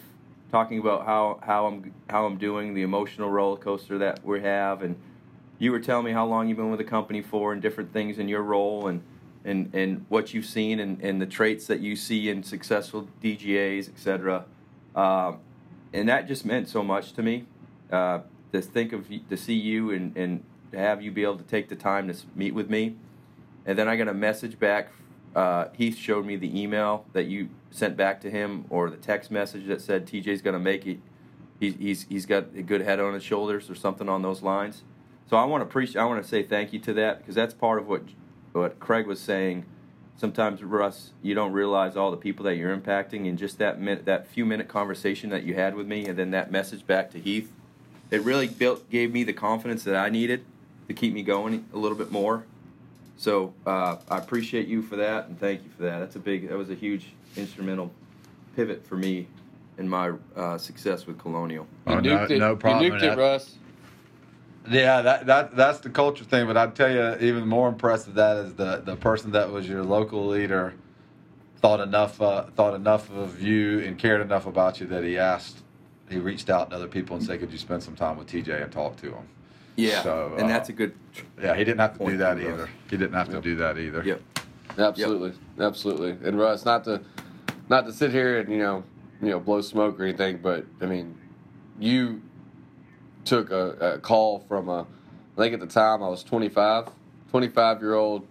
talking 0.51 0.79
about 0.79 1.05
how, 1.05 1.41
how 1.43 1.67
I'm 1.67 1.95
how 2.09 2.27
I'm 2.27 2.39
doing, 2.39 2.75
the 2.75 2.83
emotional 2.83 3.31
roller 3.31 3.57
coaster 3.57 3.99
that 3.99 4.25
we 4.25 4.41
have, 4.41 4.83
and 4.83 4.97
you 5.59 5.73
were 5.73 5.81
telling 5.81 6.07
me 6.07 6.13
how 6.13 6.27
long 6.27 6.49
you've 6.49 6.59
been 6.59 6.71
with 6.71 6.79
the 6.79 6.85
company 6.85 7.21
for 7.21 7.53
and 7.53 7.61
different 7.61 7.93
things 7.93 8.19
in 8.19 8.29
your 8.29 8.43
role, 8.43 8.87
and 8.87 9.03
and, 9.45 9.75
and 9.75 10.07
what 10.09 10.33
you've 10.33 10.47
seen 10.47 10.79
and, 10.79 11.01
and 11.03 11.21
the 11.21 11.27
traits 11.27 11.67
that 11.67 11.81
you 11.81 11.97
see 11.97 12.29
in 12.29 12.43
successful 12.43 13.09
DGAs, 13.23 13.89
etc. 13.89 14.45
Uh, 14.95 15.33
and 15.93 16.09
that 16.09 16.29
just 16.29 16.45
meant 16.45 16.69
so 16.69 16.83
much 16.83 17.13
to 17.15 17.23
me. 17.23 17.47
Uh, 17.91 18.21
to 18.53 18.61
think 18.61 18.93
of 18.93 19.09
to 19.29 19.37
see 19.37 19.55
you 19.55 19.91
and, 19.91 20.17
and 20.17 20.45
to 20.71 20.79
have 20.79 21.03
you 21.03 21.11
be 21.11 21.23
able 21.23 21.37
to 21.37 21.45
take 21.45 21.69
the 21.69 21.77
time 21.77 22.07
to 22.09 22.15
meet 22.35 22.55
with 22.55 22.71
me, 22.71 22.97
and 23.67 23.79
then 23.79 23.89
I 23.89 23.97
got 23.97 24.09
a 24.09 24.15
message 24.15 24.59
back. 24.59 24.89
Uh, 25.35 25.69
Heath 25.73 25.97
showed 25.97 26.27
me 26.27 26.37
the 26.37 26.61
email 26.61 27.07
that 27.13 27.25
you 27.25 27.49
sent 27.71 27.97
back 27.97 28.21
to 28.21 28.31
him, 28.31 28.67
or 28.69 28.91
the 28.91 28.97
text 28.97 29.31
message 29.31 29.67
that 29.67 29.81
said 29.81 30.07
TJ's 30.07 30.43
going 30.43 30.55
to 30.55 30.61
make 30.61 30.87
it. 30.87 30.99
He's, 31.59 31.75
he's, 31.77 32.07
he's 32.09 32.27
got 32.27 32.55
a 32.57 32.63
good 32.63 32.83
head 32.83 33.01
on 33.01 33.15
his 33.15 33.23
shoulders, 33.23 33.71
or 33.71 33.75
something 33.75 34.09
on 34.09 34.23
those 34.23 34.43
lines. 34.43 34.83
So 35.31 35.37
I 35.37 35.45
want 35.45 35.63
to 35.63 35.67
appreciate. 35.67 36.01
I 36.01 36.05
want 36.05 36.23
to 36.23 36.29
say 36.29 36.43
thank 36.43 36.73
you 36.73 36.79
to 36.81 36.93
that 36.95 37.19
because 37.19 37.35
that's 37.35 37.55
part 37.55 37.79
of 37.79 37.89
what 37.89 38.03
what 38.53 38.79
Craig 38.79 39.07
was 39.07 39.21
saying. 39.21 39.65
Sometimes 40.17 40.63
Russ, 40.63 41.13
you 41.23 41.35
don't 41.35 41.53
realize 41.53 41.97
all 41.97 42.11
the 42.11 42.19
people 42.19 42.45
that 42.45 42.57
you're 42.57 42.77
impacting, 42.77 43.27
and 43.27 43.39
just 43.39 43.59
that 43.59 43.81
minute, 43.81 44.05
that 44.05 44.27
few 44.27 44.45
minute 44.45 44.69
conversation 44.69 45.31
that 45.31 45.45
you 45.45 45.55
had 45.55 45.75
with 45.75 45.87
me, 45.87 46.07
and 46.07 46.19
then 46.19 46.31
that 46.33 46.51
message 46.51 46.87
back 46.87 47.11
to 47.13 47.19
Heath, 47.19 47.51
it 48.11 48.21
really 48.21 48.47
built 48.47 48.91
gave 48.91 49.11
me 49.11 49.25
the 49.25 49.33
confidence 49.33 49.85
that 49.85 49.97
I 49.97 50.11
needed 50.11 50.45
to 50.89 50.95
keep 50.95 51.15
me 51.15 51.23
going 51.23 51.65
a 51.73 51.79
little 51.79 51.97
bit 51.97 52.13
more. 52.13 52.45
So 53.23 53.55
uh, 53.69 53.99
I 54.11 54.19
appreciate 54.19 54.67
you 54.67 54.83
for 54.83 54.97
that, 54.97 55.29
and 55.29 55.39
thank 55.39 55.63
you 55.63 55.71
for 55.77 55.85
that. 55.85 56.01
That's 56.01 56.17
a 56.17 56.19
big. 56.19 56.49
That 56.49 56.59
was 56.59 56.71
a 56.71 56.75
huge 56.75 57.13
instrumental 57.37 57.93
pivot 58.57 58.85
for 58.85 58.97
me 58.97 59.29
in 59.79 59.89
my 59.89 60.15
uh, 60.35 60.59
success 60.59 61.07
with 61.07 61.21
Colonial. 61.21 61.69
You 61.87 61.93
Oh, 61.95 62.01
no- 62.01 62.19
nuked 62.19 62.31
it. 62.31 62.39
no 62.41 62.57
problem. 62.57 62.85
You 62.85 62.91
nuked 62.91 62.97
it, 62.97 63.01
That- 63.11 63.19
Russ. 63.19 63.59
Yeah, 64.69 65.03
that, 65.03 65.27
that 65.27 65.55
that's 65.57 65.79
the 65.79 65.89
culture 65.91 66.25
thing. 66.25 66.49
But 66.49 66.57
I'd 66.57 66.75
tell 66.75 66.91
you, 66.91 67.17
even 67.25 67.47
more 67.47 67.69
impressive 67.69 68.15
that 68.15 68.39
is 68.39 68.55
the 68.55 68.83
the 68.85 68.97
person 68.97 69.31
that 69.33 69.53
was 69.53 69.69
your 69.69 69.85
local 69.85 70.27
leader 70.27 70.75
thought 71.59 71.79
enough 71.79 72.21
uh, 72.21 72.47
thought 72.57 72.75
enough 72.75 73.09
of 73.13 73.41
you 73.41 73.79
and 73.81 73.97
cared 73.97 74.21
enough 74.21 74.47
about 74.47 74.81
you 74.81 74.87
that 74.89 75.05
he 75.05 75.17
asked 75.17 75.59
he 76.11 76.19
reached 76.19 76.51
out 76.51 76.71
to 76.71 76.77
other 76.77 76.89
people 76.89 77.15
and 77.17 77.25
said, 77.25 77.39
"Could 77.39 77.53
you 77.53 77.59
spend 77.59 77.85
some 77.85 77.95
time 77.95 78.17
with 78.17 78.27
TJ 78.27 78.63
and 78.65 78.73
talk 78.73 78.97
to 78.97 79.13
him?" 79.13 79.29
Yeah, 79.77 80.03
So, 80.03 80.35
and 80.37 80.45
uh, 80.45 80.49
that's 80.49 80.69
a 80.69 80.73
good. 80.73 80.95
Yeah, 81.41 81.55
he 81.57 81.65
didn't 81.65 81.81
have 81.81 81.99
to 81.99 82.05
do 82.07 82.17
that 82.19 82.35
to 82.35 82.45
Russ. 82.45 82.55
either. 82.55 82.71
He 82.91 82.97
didn't 82.97 83.15
have 83.15 83.31
to 83.31 83.41
do 83.41 83.57
that 83.57 83.79
either. 83.79 84.03
Yep. 84.05 84.23
Absolutely, 84.79 85.33
absolutely. 85.61 86.17
And 86.27 86.39
Russ, 86.39 86.65
not 86.65 86.85
to 86.85 87.03
not 87.69 87.87
to 87.87 87.93
sit 87.93 88.11
here 88.11 88.41
and 88.41 88.51
you 88.51 88.59
know 88.59 88.85
you 89.21 89.31
know 89.31 89.41
blow 89.41 89.61
smoke 89.61 89.99
or 90.01 90.05
anything, 90.05 90.39
but 90.39 90.65
I 90.81 90.87
mean, 90.87 91.17
you 91.79 92.23
took 93.25 93.51
a, 93.51 93.95
a 93.95 93.99
call 93.99 94.41
from 94.49 94.69
a 94.69 94.81
I 95.37 95.41
think 95.41 95.55
at 95.55 95.61
the 95.61 95.67
time 95.67 96.03
I 96.03 96.09
was 96.09 96.23
25, 96.23 96.89
25 97.31 97.81
year 97.81 97.95
old 97.95 98.27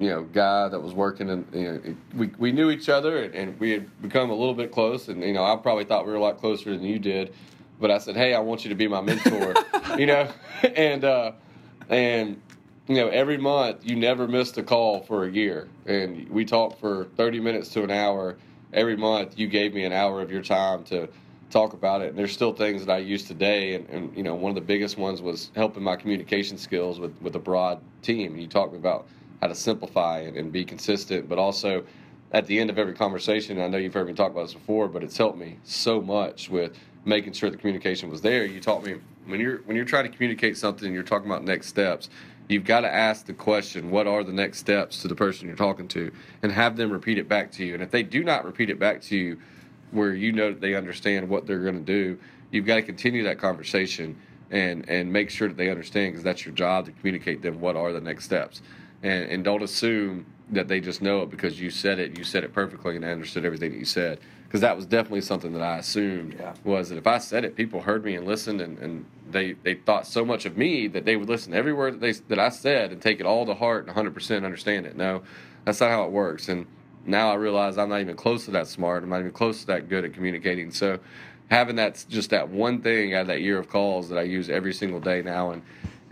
you 0.00 0.08
know 0.08 0.22
guy 0.22 0.68
that 0.68 0.80
was 0.80 0.94
working 0.94 1.30
and 1.30 1.46
you 1.52 1.72
know 1.72 1.96
we 2.16 2.30
we 2.38 2.50
knew 2.50 2.70
each 2.70 2.88
other 2.88 3.22
and, 3.22 3.34
and 3.34 3.60
we 3.60 3.70
had 3.70 4.02
become 4.02 4.30
a 4.30 4.34
little 4.34 4.54
bit 4.54 4.72
close 4.72 5.08
and 5.08 5.22
you 5.22 5.32
know 5.32 5.44
I 5.44 5.54
probably 5.56 5.84
thought 5.84 6.06
we 6.06 6.12
were 6.12 6.18
a 6.18 6.22
lot 6.22 6.38
closer 6.38 6.70
than 6.70 6.82
you 6.82 6.98
did, 6.98 7.34
but 7.82 7.90
I 7.90 7.98
said 7.98 8.16
hey 8.16 8.32
I 8.32 8.38
want 8.38 8.64
you 8.64 8.70
to 8.70 8.74
be 8.74 8.88
my 8.88 9.02
mentor, 9.02 9.54
you 9.98 10.06
know, 10.06 10.28
and 10.62 11.04
uh, 11.04 11.32
and 11.90 12.40
you 12.88 12.96
know, 12.96 13.08
every 13.08 13.38
month 13.38 13.84
you 13.84 13.96
never 13.96 14.26
missed 14.26 14.58
a 14.58 14.62
call 14.62 15.00
for 15.02 15.24
a 15.24 15.30
year. 15.30 15.68
And 15.86 16.28
we 16.28 16.44
talked 16.44 16.80
for 16.80 17.04
30 17.16 17.40
minutes 17.40 17.68
to 17.70 17.84
an 17.84 17.90
hour. 17.90 18.36
Every 18.72 18.96
month 18.96 19.38
you 19.38 19.46
gave 19.46 19.74
me 19.74 19.84
an 19.84 19.92
hour 19.92 20.20
of 20.20 20.30
your 20.32 20.42
time 20.42 20.84
to 20.84 21.08
talk 21.50 21.74
about 21.74 22.02
it. 22.02 22.08
And 22.08 22.18
there's 22.18 22.32
still 22.32 22.52
things 22.52 22.84
that 22.84 22.92
I 22.92 22.98
use 22.98 23.24
today. 23.24 23.74
And, 23.74 23.88
and 23.88 24.16
you 24.16 24.22
know, 24.22 24.34
one 24.34 24.50
of 24.50 24.56
the 24.56 24.62
biggest 24.62 24.98
ones 24.98 25.22
was 25.22 25.50
helping 25.54 25.82
my 25.82 25.96
communication 25.96 26.58
skills 26.58 26.98
with, 26.98 27.14
with 27.20 27.36
a 27.36 27.38
broad 27.38 27.80
team. 28.02 28.36
You 28.36 28.48
talked 28.48 28.74
about 28.74 29.06
how 29.40 29.48
to 29.48 29.54
simplify 29.54 30.20
and, 30.20 30.36
and 30.36 30.50
be 30.50 30.64
consistent, 30.64 31.28
but 31.28 31.38
also 31.38 31.84
at 32.32 32.46
the 32.46 32.58
end 32.58 32.70
of 32.70 32.78
every 32.78 32.94
conversation, 32.94 33.60
I 33.60 33.68
know 33.68 33.76
you've 33.78 33.94
heard 33.94 34.06
me 34.06 34.14
talk 34.14 34.32
about 34.32 34.44
this 34.44 34.54
before, 34.54 34.88
but 34.88 35.04
it's 35.04 35.16
helped 35.16 35.38
me 35.38 35.58
so 35.64 36.00
much 36.00 36.48
with 36.48 36.76
making 37.04 37.32
sure 37.32 37.50
the 37.50 37.56
communication 37.56 38.10
was 38.10 38.20
there. 38.20 38.44
You 38.44 38.60
taught 38.60 38.84
me 38.84 38.96
when 39.26 39.40
you're 39.40 39.58
when 39.58 39.76
you're 39.76 39.84
trying 39.84 40.04
to 40.04 40.10
communicate 40.10 40.56
something, 40.56 40.86
and 40.86 40.94
you're 40.94 41.02
talking 41.02 41.30
about 41.30 41.44
next 41.44 41.68
steps. 41.68 42.08
You've 42.48 42.64
got 42.64 42.80
to 42.80 42.92
ask 42.92 43.26
the 43.26 43.32
question, 43.32 43.90
what 43.90 44.06
are 44.06 44.24
the 44.24 44.32
next 44.32 44.58
steps 44.58 45.00
to 45.02 45.08
the 45.08 45.14
person 45.14 45.46
you're 45.46 45.56
talking 45.56 45.88
to, 45.88 46.12
and 46.42 46.52
have 46.52 46.76
them 46.76 46.90
repeat 46.90 47.18
it 47.18 47.28
back 47.28 47.50
to 47.52 47.64
you. 47.64 47.74
And 47.74 47.82
if 47.82 47.90
they 47.90 48.02
do 48.02 48.24
not 48.24 48.44
repeat 48.44 48.68
it 48.68 48.78
back 48.78 49.00
to 49.02 49.16
you, 49.16 49.38
where 49.92 50.14
you 50.14 50.32
know 50.32 50.50
that 50.50 50.60
they 50.60 50.74
understand 50.74 51.28
what 51.28 51.46
they're 51.46 51.62
going 51.62 51.78
to 51.78 51.80
do, 51.80 52.18
you've 52.50 52.66
got 52.66 52.76
to 52.76 52.82
continue 52.82 53.22
that 53.24 53.38
conversation 53.38 54.16
and 54.50 54.88
and 54.88 55.12
make 55.12 55.30
sure 55.30 55.48
that 55.48 55.56
they 55.56 55.70
understand 55.70 56.12
because 56.12 56.24
that's 56.24 56.44
your 56.44 56.54
job 56.54 56.84
to 56.86 56.92
communicate 56.92 57.42
them 57.42 57.60
what 57.60 57.76
are 57.76 57.92
the 57.92 58.00
next 58.00 58.24
steps, 58.24 58.62
and 59.02 59.24
and 59.24 59.44
don't 59.44 59.62
assume 59.62 60.26
that 60.50 60.68
they 60.68 60.80
just 60.80 61.00
know 61.02 61.22
it 61.22 61.30
because 61.30 61.60
you 61.60 61.70
said 61.70 61.98
it, 61.98 62.18
you 62.18 62.24
said 62.24 62.44
it 62.44 62.52
perfectly, 62.52 62.96
and 62.96 63.04
I 63.04 63.10
understood 63.10 63.44
everything 63.44 63.72
that 63.72 63.78
you 63.78 63.84
said. 63.84 64.20
Because 64.46 64.60
that 64.60 64.76
was 64.76 64.84
definitely 64.84 65.22
something 65.22 65.52
that 65.54 65.62
I 65.62 65.78
assumed 65.78 66.34
Yeah. 66.38 66.52
was 66.62 66.90
that 66.90 66.98
if 66.98 67.06
I 67.06 67.18
said 67.18 67.44
it, 67.44 67.56
people 67.56 67.80
heard 67.80 68.04
me 68.04 68.14
and 68.16 68.26
listened, 68.26 68.60
and, 68.60 68.78
and 68.78 69.06
they, 69.30 69.52
they 69.52 69.74
thought 69.74 70.06
so 70.06 70.24
much 70.24 70.44
of 70.44 70.58
me 70.58 70.88
that 70.88 71.06
they 71.06 71.16
would 71.16 71.28
listen 71.28 71.52
to 71.52 71.58
every 71.58 71.72
word 71.72 71.94
that, 71.94 72.00
they, 72.00 72.12
that 72.28 72.38
I 72.38 72.50
said 72.50 72.92
and 72.92 73.00
take 73.00 73.18
it 73.18 73.24
all 73.24 73.46
to 73.46 73.54
heart 73.54 73.86
and 73.88 73.96
100% 73.96 74.44
understand 74.44 74.84
it. 74.84 74.94
No, 74.96 75.22
that's 75.64 75.80
not 75.80 75.90
how 75.90 76.04
it 76.04 76.10
works. 76.10 76.50
And 76.50 76.66
now 77.06 77.30
I 77.30 77.34
realize 77.34 77.78
I'm 77.78 77.88
not 77.88 78.00
even 78.00 78.16
close 78.16 78.44
to 78.44 78.50
that 78.50 78.66
smart. 78.66 79.02
I'm 79.02 79.08
not 79.08 79.20
even 79.20 79.32
close 79.32 79.62
to 79.62 79.66
that 79.68 79.88
good 79.88 80.04
at 80.04 80.12
communicating. 80.12 80.70
So 80.70 80.98
having 81.50 81.76
that 81.76 82.04
just 82.08 82.30
that 82.30 82.48
one 82.48 82.82
thing 82.82 83.14
out 83.14 83.22
of 83.22 83.26
that 83.28 83.40
year 83.40 83.58
of 83.58 83.68
calls 83.70 84.08
that 84.10 84.18
I 84.18 84.22
use 84.22 84.50
every 84.50 84.74
single 84.74 85.00
day 85.00 85.22
now, 85.22 85.50
and 85.52 85.62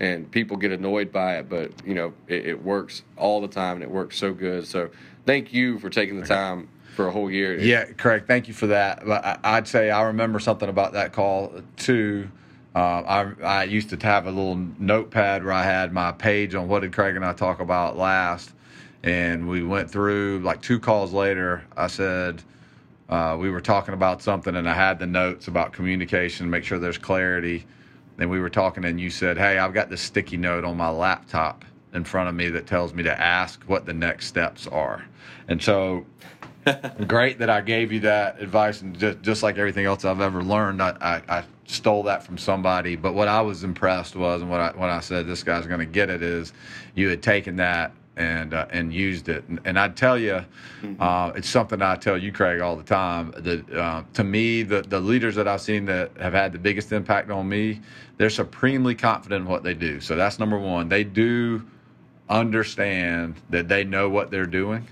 and 0.01 0.31
people 0.31 0.57
get 0.57 0.73
annoyed 0.73 1.13
by 1.13 1.37
it, 1.37 1.49
but 1.49 1.71
you 1.85 1.95
know 1.95 2.13
it, 2.27 2.47
it 2.47 2.65
works 2.65 3.03
all 3.17 3.41
the 3.41 3.49
time 3.49 3.77
and 3.77 3.85
it 3.85 3.91
works 3.91 4.19
so 4.19 4.33
good. 4.33 4.67
So 4.67 4.91
thank 5.27 5.53
you 5.53 5.79
for 5.79 5.91
taking 5.91 6.19
the 6.19 6.27
time 6.27 6.69
for 6.97 7.07
a 7.07 7.13
whole 7.13 7.31
year. 7.31 7.59
Yeah, 7.61 7.85
Craig, 7.85 8.25
thank 8.27 8.49
you 8.49 8.55
for 8.55 8.67
that. 8.69 9.05
But 9.07 9.41
I'd 9.45 9.69
say 9.69 9.91
I 9.91 10.03
remember 10.03 10.41
something 10.41 10.69
about 10.69 10.95
that 10.95 11.13
call 11.13 11.53
too. 11.77 12.29
Uh, 12.75 12.79
I, 12.79 13.45
I 13.45 13.65
used 13.65 13.91
to 13.91 14.07
have 14.07 14.27
a 14.27 14.31
little 14.31 14.57
notepad 14.79 15.45
where 15.45 15.53
I 15.53 15.65
had 15.65 15.93
my 15.93 16.13
page 16.13 16.55
on 16.55 16.69
what 16.69 16.81
did 16.81 16.93
Craig 16.93 17.17
and 17.17 17.25
I 17.25 17.33
talk 17.35 17.61
about 17.61 17.99
last, 17.99 18.53
and 19.03 19.49
we 19.49 19.63
went 19.63 19.91
through 19.91 20.41
like 20.41 20.63
two 20.63 20.81
calls 20.81 21.13
later. 21.13 21.63
I 21.77 21.89
said 21.89 22.43
uh, 23.11 23.37
we 23.39 23.51
were 23.51 23.61
talking 23.61 23.93
about 23.93 24.23
something, 24.23 24.57
and 24.57 24.69
I 24.69 24.75
had 24.75 24.99
the 24.99 25.07
notes 25.07 25.47
about 25.47 25.75
communication, 25.75 26.49
make 26.49 26.65
sure 26.65 26.79
there's 26.79 26.97
clarity. 26.97 27.67
Then 28.21 28.29
we 28.29 28.39
were 28.39 28.51
talking, 28.51 28.85
and 28.85 29.01
you 29.01 29.09
said, 29.09 29.39
"Hey, 29.39 29.57
I've 29.57 29.73
got 29.73 29.89
this 29.89 30.03
sticky 30.03 30.37
note 30.37 30.63
on 30.63 30.77
my 30.77 30.91
laptop 30.91 31.65
in 31.95 32.05
front 32.05 32.29
of 32.29 32.35
me 32.35 32.51
that 32.51 32.67
tells 32.67 32.93
me 32.93 33.03
to 33.03 33.19
ask 33.19 33.63
what 33.65 33.87
the 33.87 33.95
next 33.95 34.27
steps 34.27 34.67
are." 34.67 35.03
And 35.49 35.63
so 35.63 36.05
great 37.07 37.39
that 37.39 37.49
I 37.49 37.63
gave 37.63 37.93
you 37.93 38.01
that 38.01 38.39
advice, 38.39 38.83
and 38.83 38.99
just, 38.99 39.23
just 39.23 39.43
like 39.43 39.57
everything 39.57 39.87
else 39.87 40.05
I've 40.05 40.21
ever 40.21 40.45
learned, 40.45 40.83
I, 40.83 40.91
I, 41.01 41.39
I 41.39 41.45
stole 41.65 42.03
that 42.03 42.23
from 42.23 42.37
somebody. 42.37 42.95
But 42.95 43.15
what 43.15 43.27
I 43.27 43.41
was 43.41 43.65
impressed 43.65 44.15
was, 44.15 44.43
and 44.43 44.51
what 44.51 44.61
I 44.61 44.73
when 44.73 44.91
I 44.91 45.01
said 45.01 45.27
this 45.27 45.43
guy's 45.43 45.67
going 45.67 45.81
to 45.81 45.87
get 45.87 46.11
it 46.11 46.23
is, 46.23 46.53
you 46.95 47.09
had 47.09 47.23
taken 47.23 47.57
that 47.57 47.93
and 48.17 48.53
uh, 48.53 48.67
and 48.71 48.93
used 48.93 49.29
it. 49.29 49.45
And, 49.49 49.61
and 49.65 49.79
I'd 49.79 49.97
tell 49.97 50.19
you, 50.19 50.45
uh, 50.99 51.33
it's 51.35 51.49
something 51.49 51.81
I 51.81 51.97
tell 51.97 52.19
you, 52.19 52.33
Craig, 52.33 52.61
all 52.61 52.77
the 52.77 52.83
time. 52.83 53.33
That 53.39 53.73
uh, 53.73 54.03
to 54.13 54.25
me, 54.25 54.63
the 54.63 54.83
the 54.83 55.01
leaders 55.01 55.35
that 55.37 55.49
I've 55.49 55.63
seen 55.63 55.87
that 55.87 56.11
have 56.21 56.35
had 56.35 56.53
the 56.53 56.59
biggest 56.59 56.93
impact 56.93 57.31
on 57.31 57.49
me, 57.49 57.81
they're 58.21 58.29
supremely 58.29 58.95
confident 58.95 59.47
in 59.47 59.51
what 59.51 59.63
they 59.63 59.73
do. 59.73 59.99
So 59.99 60.15
that's 60.15 60.39
number 60.39 60.59
one. 60.59 60.91
They 60.91 61.05
do 61.05 61.67
understand 62.29 63.37
that 63.49 63.67
they 63.67 63.83
know 63.83 64.11
what 64.11 64.31
they're 64.31 64.45
doing. 64.45 64.87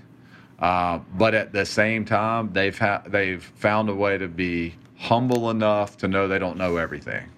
Uh, 0.57 0.97
but 1.13 1.35
at 1.35 1.53
the 1.53 1.63
same 1.63 2.05
time, 2.05 2.51
they've 2.53 2.75
ha- 2.75 3.03
they've 3.05 3.43
found 3.43 3.87
a 3.87 3.93
way 3.93 4.17
to 4.17 4.27
be 4.27 4.73
humble 4.97 5.51
enough 5.51 5.95
to 5.97 6.07
know 6.07 6.27
they 6.27 6.39
don't 6.39 6.57
know 6.57 6.77
everything, 6.77 7.29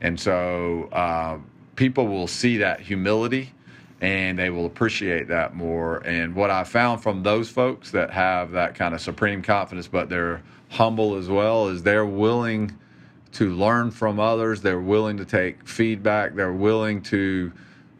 and 0.00 0.18
so 0.18 0.88
uh, 0.90 1.38
people 1.76 2.08
will 2.08 2.26
see 2.26 2.56
that 2.56 2.80
humility, 2.80 3.52
and 4.00 4.36
they 4.36 4.50
will 4.50 4.66
appreciate 4.66 5.28
that 5.28 5.54
more. 5.54 5.98
And 5.98 6.34
what 6.34 6.50
I 6.50 6.64
found 6.64 7.00
from 7.00 7.22
those 7.22 7.48
folks 7.48 7.92
that 7.92 8.10
have 8.10 8.50
that 8.50 8.74
kind 8.74 8.92
of 8.92 9.00
supreme 9.00 9.40
confidence, 9.42 9.86
but 9.86 10.08
they're 10.08 10.42
humble 10.68 11.14
as 11.14 11.28
well, 11.28 11.68
is 11.68 11.84
they're 11.84 12.04
willing 12.04 12.76
to 13.32 13.50
learn 13.54 13.90
from 13.90 14.18
others. 14.18 14.60
They're 14.60 14.80
willing 14.80 15.16
to 15.18 15.24
take 15.24 15.66
feedback. 15.68 16.34
They're 16.34 16.52
willing 16.52 17.02
to 17.02 17.52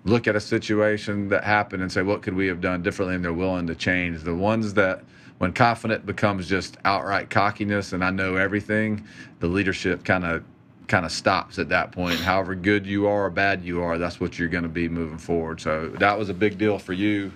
look 0.04 0.26
at 0.26 0.36
a 0.36 0.40
situation 0.40 1.28
that 1.28 1.44
happened 1.44 1.82
and 1.82 1.92
say, 1.92 2.02
what 2.02 2.22
could 2.22 2.34
we 2.34 2.46
have 2.46 2.60
done 2.60 2.82
differently? 2.82 3.14
And 3.14 3.24
they're 3.24 3.32
willing 3.32 3.66
to 3.66 3.74
change. 3.74 4.22
The 4.22 4.34
ones 4.34 4.74
that, 4.74 5.02
when 5.38 5.52
confident 5.52 6.06
becomes 6.06 6.48
just 6.48 6.78
outright 6.84 7.30
cockiness 7.30 7.92
and 7.92 8.02
I 8.02 8.10
know 8.10 8.36
everything, 8.36 9.06
the 9.40 9.46
leadership 9.46 10.04
kind 10.04 10.24
of 10.24 10.44
kind 10.88 11.04
of 11.04 11.12
stops 11.12 11.58
at 11.58 11.68
that 11.68 11.92
point. 11.92 12.18
However 12.18 12.54
good 12.54 12.86
you 12.86 13.06
are 13.06 13.26
or 13.26 13.30
bad 13.30 13.62
you 13.62 13.82
are, 13.82 13.98
that's 13.98 14.20
what 14.20 14.38
you're 14.38 14.48
going 14.48 14.62
to 14.62 14.70
be 14.70 14.88
moving 14.88 15.18
forward. 15.18 15.60
So 15.60 15.90
that 15.90 16.18
was 16.18 16.30
a 16.30 16.34
big 16.34 16.56
deal 16.56 16.78
for 16.78 16.94
you. 16.94 17.30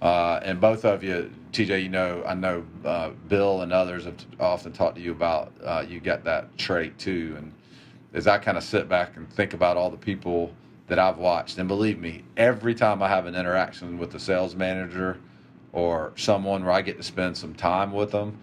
Uh, 0.00 0.40
and 0.42 0.58
both 0.58 0.86
of 0.86 1.04
you, 1.04 1.30
TJ, 1.54 1.84
you 1.84 1.88
know, 1.88 2.24
I 2.26 2.34
know 2.34 2.64
uh, 2.84 3.10
Bill 3.28 3.62
and 3.62 3.72
others 3.72 4.04
have 4.06 4.16
often 4.40 4.72
talked 4.72 4.96
to 4.96 5.00
you 5.00 5.12
about 5.12 5.52
uh, 5.64 5.84
you 5.88 6.00
got 6.00 6.24
that 6.24 6.58
trait 6.58 6.98
too. 6.98 7.34
And 7.38 7.52
as 8.12 8.26
I 8.26 8.38
kind 8.38 8.58
of 8.58 8.64
sit 8.64 8.88
back 8.88 9.16
and 9.16 9.32
think 9.32 9.54
about 9.54 9.76
all 9.76 9.88
the 9.88 9.96
people 9.96 10.52
that 10.88 10.98
I've 10.98 11.16
watched, 11.16 11.58
and 11.58 11.68
believe 11.68 12.00
me, 12.00 12.24
every 12.36 12.74
time 12.74 13.02
I 13.02 13.08
have 13.08 13.26
an 13.26 13.36
interaction 13.36 13.98
with 13.98 14.10
the 14.10 14.18
sales 14.18 14.56
manager 14.56 15.20
or 15.72 16.12
someone 16.16 16.64
where 16.64 16.72
I 16.72 16.82
get 16.82 16.96
to 16.96 17.04
spend 17.04 17.36
some 17.36 17.54
time 17.54 17.92
with 17.92 18.10
them, 18.10 18.36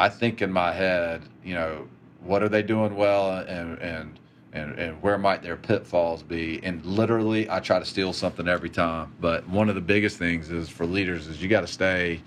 I 0.00 0.08
think 0.08 0.42
in 0.42 0.50
my 0.50 0.72
head, 0.72 1.22
you 1.44 1.54
know, 1.54 1.86
what 2.24 2.42
are 2.42 2.48
they 2.48 2.62
doing 2.62 2.96
well 2.96 3.38
and 3.38 3.78
and 3.78 4.18
and, 4.52 4.78
and 4.78 5.02
where 5.02 5.18
might 5.18 5.42
their 5.42 5.56
pitfalls 5.56 6.22
be 6.22 6.60
and 6.62 6.84
literally 6.84 7.48
i 7.50 7.58
try 7.60 7.78
to 7.78 7.84
steal 7.84 8.12
something 8.12 8.48
every 8.48 8.70
time 8.70 9.12
but 9.20 9.46
one 9.48 9.68
of 9.68 9.74
the 9.74 9.80
biggest 9.80 10.18
things 10.18 10.50
is 10.50 10.68
for 10.68 10.86
leaders 10.86 11.26
is 11.26 11.42
you 11.42 11.48
got 11.48 11.62
to 11.62 11.66
stay 11.66 12.20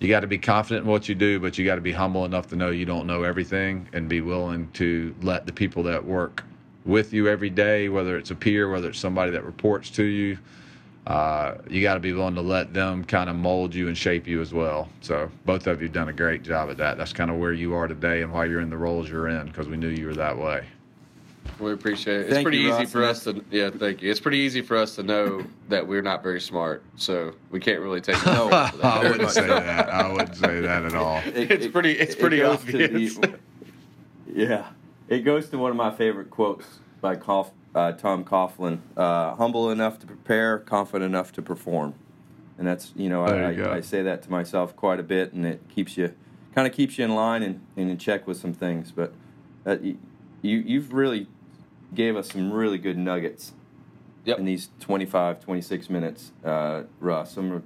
you 0.00 0.08
got 0.08 0.20
to 0.20 0.26
be 0.26 0.38
confident 0.38 0.84
in 0.84 0.90
what 0.90 1.08
you 1.08 1.14
do 1.14 1.38
but 1.38 1.58
you 1.58 1.64
got 1.64 1.74
to 1.74 1.80
be 1.80 1.92
humble 1.92 2.24
enough 2.24 2.46
to 2.46 2.56
know 2.56 2.70
you 2.70 2.84
don't 2.84 3.06
know 3.06 3.22
everything 3.22 3.88
and 3.92 4.08
be 4.08 4.20
willing 4.20 4.70
to 4.72 5.14
let 5.22 5.46
the 5.46 5.52
people 5.52 5.82
that 5.82 6.04
work 6.04 6.44
with 6.84 7.12
you 7.12 7.28
every 7.28 7.50
day 7.50 7.88
whether 7.88 8.16
it's 8.16 8.30
a 8.30 8.34
peer 8.34 8.70
whether 8.70 8.88
it's 8.88 8.98
somebody 8.98 9.30
that 9.30 9.44
reports 9.44 9.90
to 9.90 10.04
you 10.04 10.38
uh, 11.08 11.56
you 11.70 11.80
got 11.80 11.94
to 11.94 12.00
be 12.00 12.12
willing 12.12 12.34
to 12.34 12.42
let 12.42 12.74
them 12.74 13.02
kind 13.02 13.30
of 13.30 13.36
mold 13.36 13.74
you 13.74 13.88
and 13.88 13.96
shape 13.96 14.26
you 14.26 14.42
as 14.42 14.52
well. 14.52 14.90
So 15.00 15.30
both 15.46 15.66
of 15.66 15.80
you 15.80 15.86
have 15.86 15.94
done 15.94 16.10
a 16.10 16.12
great 16.12 16.42
job 16.42 16.68
at 16.68 16.76
that. 16.76 16.98
That's 16.98 17.14
kind 17.14 17.30
of 17.30 17.38
where 17.38 17.54
you 17.54 17.72
are 17.74 17.88
today 17.88 18.20
and 18.20 18.30
why 18.30 18.44
you're 18.44 18.60
in 18.60 18.68
the 18.68 18.76
roles 18.76 19.08
you're 19.08 19.28
in 19.28 19.46
because 19.46 19.68
we 19.68 19.78
knew 19.78 19.88
you 19.88 20.04
were 20.04 20.14
that 20.16 20.36
way. 20.36 20.66
We 21.58 21.72
appreciate 21.72 22.16
it. 22.16 22.20
It's 22.26 22.30
Thank 22.34 22.44
pretty 22.44 22.58
you, 22.58 22.68
easy 22.68 22.78
Russ. 22.84 22.92
for 22.92 23.04
us 23.04 23.24
to 23.24 23.44
yeah, 23.50 23.70
thank 23.70 24.00
you. 24.02 24.10
It's 24.10 24.20
pretty 24.20 24.38
easy 24.38 24.62
for 24.62 24.76
us 24.76 24.94
to 24.96 25.02
know 25.02 25.44
that 25.68 25.86
we're 25.88 26.02
not 26.02 26.22
very 26.22 26.40
smart, 26.40 26.84
so 26.96 27.34
we 27.50 27.58
can't 27.60 27.80
really 27.80 28.00
take 28.00 28.24
no 28.24 28.44
for 28.44 28.50
that. 28.78 28.84
I 28.84 29.08
wouldn't 29.10 29.30
say 29.30 29.46
that. 29.48 29.88
I 29.88 30.12
wouldn't 30.12 30.36
say 30.36 30.60
that 30.60 30.84
at 30.84 30.94
all. 30.94 31.16
It- 31.26 31.50
It's 31.50 31.66
it- 31.66 31.72
pretty- 31.72 31.92
it's 31.98 32.14
it 32.14 32.20
pretty 32.20 32.42
obvious. 32.42 33.16
the- 33.16 33.38
yeah, 34.32 34.66
it 35.08 35.20
goes 35.20 35.48
to 35.50 35.58
one 35.58 35.70
of 35.70 35.76
my 35.76 35.90
favorite 35.90 36.30
quotes 36.30 36.78
by 37.00 37.16
Cough, 37.16 37.50
uh, 37.74 37.92
Tom 37.92 38.24
Coughlin: 38.24 38.78
uh, 38.96 39.34
"Humble 39.34 39.70
enough 39.70 39.98
to 40.00 40.06
prepare, 40.06 40.58
confident 40.58 41.08
enough 41.10 41.32
to 41.32 41.42
perform." 41.42 41.94
And 42.56 42.66
that's 42.66 42.92
you 42.96 43.08
know 43.08 43.24
I, 43.24 43.50
you. 43.50 43.64
I, 43.64 43.76
I 43.76 43.80
say 43.80 44.02
that 44.02 44.22
to 44.22 44.30
myself 44.30 44.76
quite 44.76 45.00
a 45.00 45.04
bit, 45.04 45.32
and 45.32 45.44
it 45.46 45.60
keeps 45.68 45.96
you 45.96 46.14
kind 46.54 46.66
of 46.68 46.72
keeps 46.74 46.98
you 46.98 47.04
in 47.04 47.14
line 47.14 47.42
and, 47.42 47.60
and 47.76 47.90
in 47.90 47.98
check 47.98 48.26
with 48.26 48.36
some 48.36 48.52
things. 48.52 48.92
But 48.92 49.12
that, 49.64 49.82
you 49.82 49.98
you- 50.42 50.58
you've 50.66 50.92
really 50.92 51.26
gave 51.94 52.16
us 52.16 52.30
some 52.32 52.52
really 52.52 52.78
good 52.78 52.98
nuggets 52.98 53.52
Yep. 54.24 54.38
in 54.40 54.44
these 54.44 54.68
25, 54.80 55.40
26 55.40 55.88
minutes, 55.88 56.32
uh, 56.44 56.82
Russ. 57.00 57.32
Some 57.32 57.52
are 57.52 57.62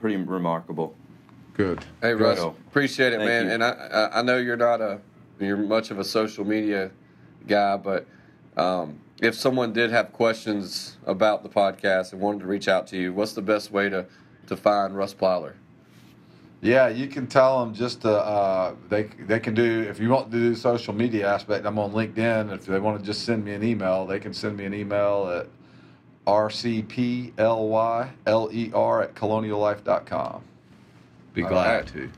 pretty 0.00 0.16
remarkable. 0.16 0.94
Good. 1.54 1.84
Hey 2.00 2.14
Russ, 2.14 2.38
Good. 2.38 2.54
appreciate 2.68 3.12
it, 3.12 3.16
Thank 3.18 3.28
man. 3.28 3.46
you. 3.46 3.50
And 3.52 3.64
I, 3.64 3.70
I 3.70 4.18
I 4.18 4.22
know 4.22 4.38
you're 4.38 4.56
not 4.56 4.80
a 4.80 5.00
you're 5.40 5.56
much 5.56 5.90
of 5.90 5.98
a 5.98 6.04
social 6.04 6.44
media 6.44 6.90
guy, 7.46 7.76
but 7.76 8.06
um, 8.56 9.00
if 9.20 9.34
someone 9.34 9.72
did 9.72 9.90
have 9.90 10.12
questions 10.12 10.96
about 11.06 11.42
the 11.42 11.48
podcast 11.48 12.12
and 12.12 12.20
wanted 12.20 12.40
to 12.40 12.46
reach 12.46 12.68
out 12.68 12.86
to 12.88 12.96
you, 12.96 13.12
what's 13.12 13.32
the 13.32 13.42
best 13.42 13.70
way 13.72 13.88
to 13.88 14.06
to 14.46 14.56
find 14.56 14.96
Russ 14.96 15.14
Plyler? 15.14 15.54
Yeah, 16.60 16.88
you 16.88 17.06
can 17.06 17.28
tell 17.28 17.60
them 17.60 17.72
just 17.72 18.02
to, 18.02 18.10
uh, 18.10 18.74
they 18.88 19.04
they 19.04 19.38
can 19.38 19.54
do 19.54 19.82
if 19.82 20.00
you 20.00 20.10
want 20.10 20.32
to 20.32 20.36
do 20.36 20.54
social 20.56 20.92
media 20.92 21.32
aspect. 21.32 21.64
I'm 21.64 21.78
on 21.78 21.92
LinkedIn. 21.92 22.52
If 22.52 22.66
they 22.66 22.80
want 22.80 22.98
to 22.98 23.06
just 23.06 23.24
send 23.24 23.44
me 23.44 23.52
an 23.54 23.62
email, 23.62 24.06
they 24.06 24.18
can 24.18 24.34
send 24.34 24.56
me 24.56 24.64
an 24.64 24.74
email 24.74 25.28
at 25.32 25.46
rcplyler 26.26 28.08
E 28.52 28.66
at 28.66 29.14
coloniallife.com. 29.14 30.42
Be 31.32 31.42
glad 31.42 31.76
right. 31.76 31.86
to. 31.86 32.10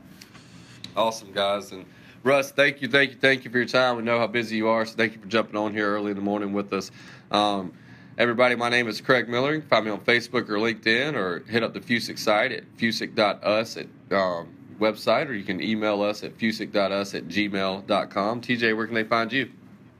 Awesome, 0.97 1.31
guys. 1.31 1.71
And 1.71 1.85
Russ, 2.23 2.51
thank 2.51 2.81
you, 2.81 2.87
thank 2.87 3.11
you, 3.11 3.17
thank 3.17 3.45
you 3.45 3.51
for 3.51 3.57
your 3.57 3.67
time. 3.67 3.97
We 3.97 4.03
know 4.03 4.17
how 4.17 4.27
busy 4.27 4.57
you 4.57 4.67
are, 4.67 4.85
so 4.85 4.95
thank 4.95 5.13
you 5.13 5.21
for 5.21 5.27
jumping 5.27 5.55
on 5.55 5.73
here 5.73 5.87
early 5.87 6.11
in 6.11 6.17
the 6.17 6.23
morning 6.23 6.51
with 6.51 6.73
us. 6.73 6.91
Um, 7.29 7.73
everybody, 8.17 8.55
my 8.55 8.69
name 8.69 8.87
is 8.87 8.99
Craig 9.01 9.29
Miller. 9.29 9.53
You 9.53 9.59
can 9.61 9.69
find 9.69 9.85
me 9.85 9.91
on 9.91 10.01
Facebook 10.01 10.49
or 10.49 10.57
LinkedIn 10.57 11.13
or 11.13 11.39
hit 11.47 11.63
up 11.63 11.73
the 11.73 11.79
Fusic 11.79 12.19
site 12.19 12.51
at 12.51 12.77
fusic.us 12.77 13.77
at 13.77 13.87
um, 14.11 14.49
website, 14.79 15.27
or 15.27 15.33
you 15.33 15.43
can 15.43 15.61
email 15.61 16.01
us 16.01 16.23
at 16.23 16.37
fusic.us 16.37 17.13
at 17.13 17.27
gmail.com. 17.27 18.41
TJ, 18.41 18.75
where 18.75 18.85
can 18.85 18.95
they 18.95 19.03
find 19.03 19.31
you? 19.31 19.51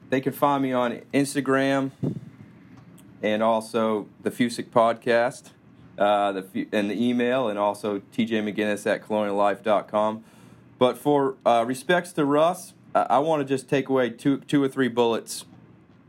They 0.10 0.22
can 0.22 0.34
find 0.34 0.62
me 0.62 0.74
on 0.74 1.02
Instagram 1.14 1.92
and 3.22 3.44
also 3.44 4.08
the 4.24 4.32
Fusic 4.32 4.70
podcast, 4.70 5.52
uh, 5.98 6.32
the 6.32 6.68
and 6.72 6.90
the 6.90 7.02
email, 7.02 7.48
and 7.48 7.58
also 7.58 8.00
TJ 8.14 8.44
McGinnis 8.44 8.86
at 8.88 9.04
coloniallife.com. 9.04 10.24
But 10.80 10.98
for 10.98 11.36
uh, 11.46 11.64
respects 11.68 12.12
to 12.14 12.26
Russ, 12.26 12.74
I, 12.96 13.02
I 13.02 13.20
want 13.20 13.42
to 13.42 13.54
just 13.54 13.70
take 13.70 13.88
away 13.88 14.10
two, 14.10 14.40
two 14.40 14.64
or 14.64 14.68
three 14.68 14.88
bullets 14.88 15.46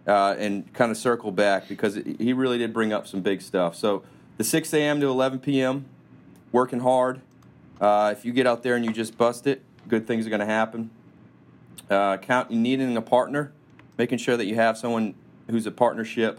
uh, 0.06 0.34
and 0.38 0.72
kind 0.72 0.90
of 0.90 0.96
circle 0.96 1.30
back 1.30 1.68
because 1.68 1.96
he 2.18 2.32
really 2.32 2.58
did 2.58 2.72
bring 2.72 2.92
up 2.92 3.06
some 3.06 3.20
big 3.20 3.42
stuff. 3.42 3.76
So 3.76 4.02
the 4.38 4.44
6 4.44 4.72
a.m. 4.74 5.00
to 5.00 5.06
11 5.06 5.40
p.m., 5.40 5.84
working 6.50 6.80
hard. 6.80 7.20
Uh, 7.82 8.14
if 8.16 8.24
you 8.24 8.32
get 8.32 8.46
out 8.46 8.62
there 8.62 8.76
and 8.76 8.84
you 8.84 8.92
just 8.92 9.18
bust 9.18 9.44
it, 9.48 9.60
good 9.88 10.06
things 10.06 10.24
are 10.24 10.30
going 10.30 10.38
to 10.38 10.46
happen. 10.46 10.88
Uh, 11.90 12.16
count 12.16 12.48
needing 12.52 12.96
a 12.96 13.02
partner, 13.02 13.52
making 13.98 14.18
sure 14.18 14.36
that 14.36 14.46
you 14.46 14.54
have 14.54 14.78
someone 14.78 15.14
who's 15.50 15.66
a 15.66 15.70
partnership. 15.72 16.38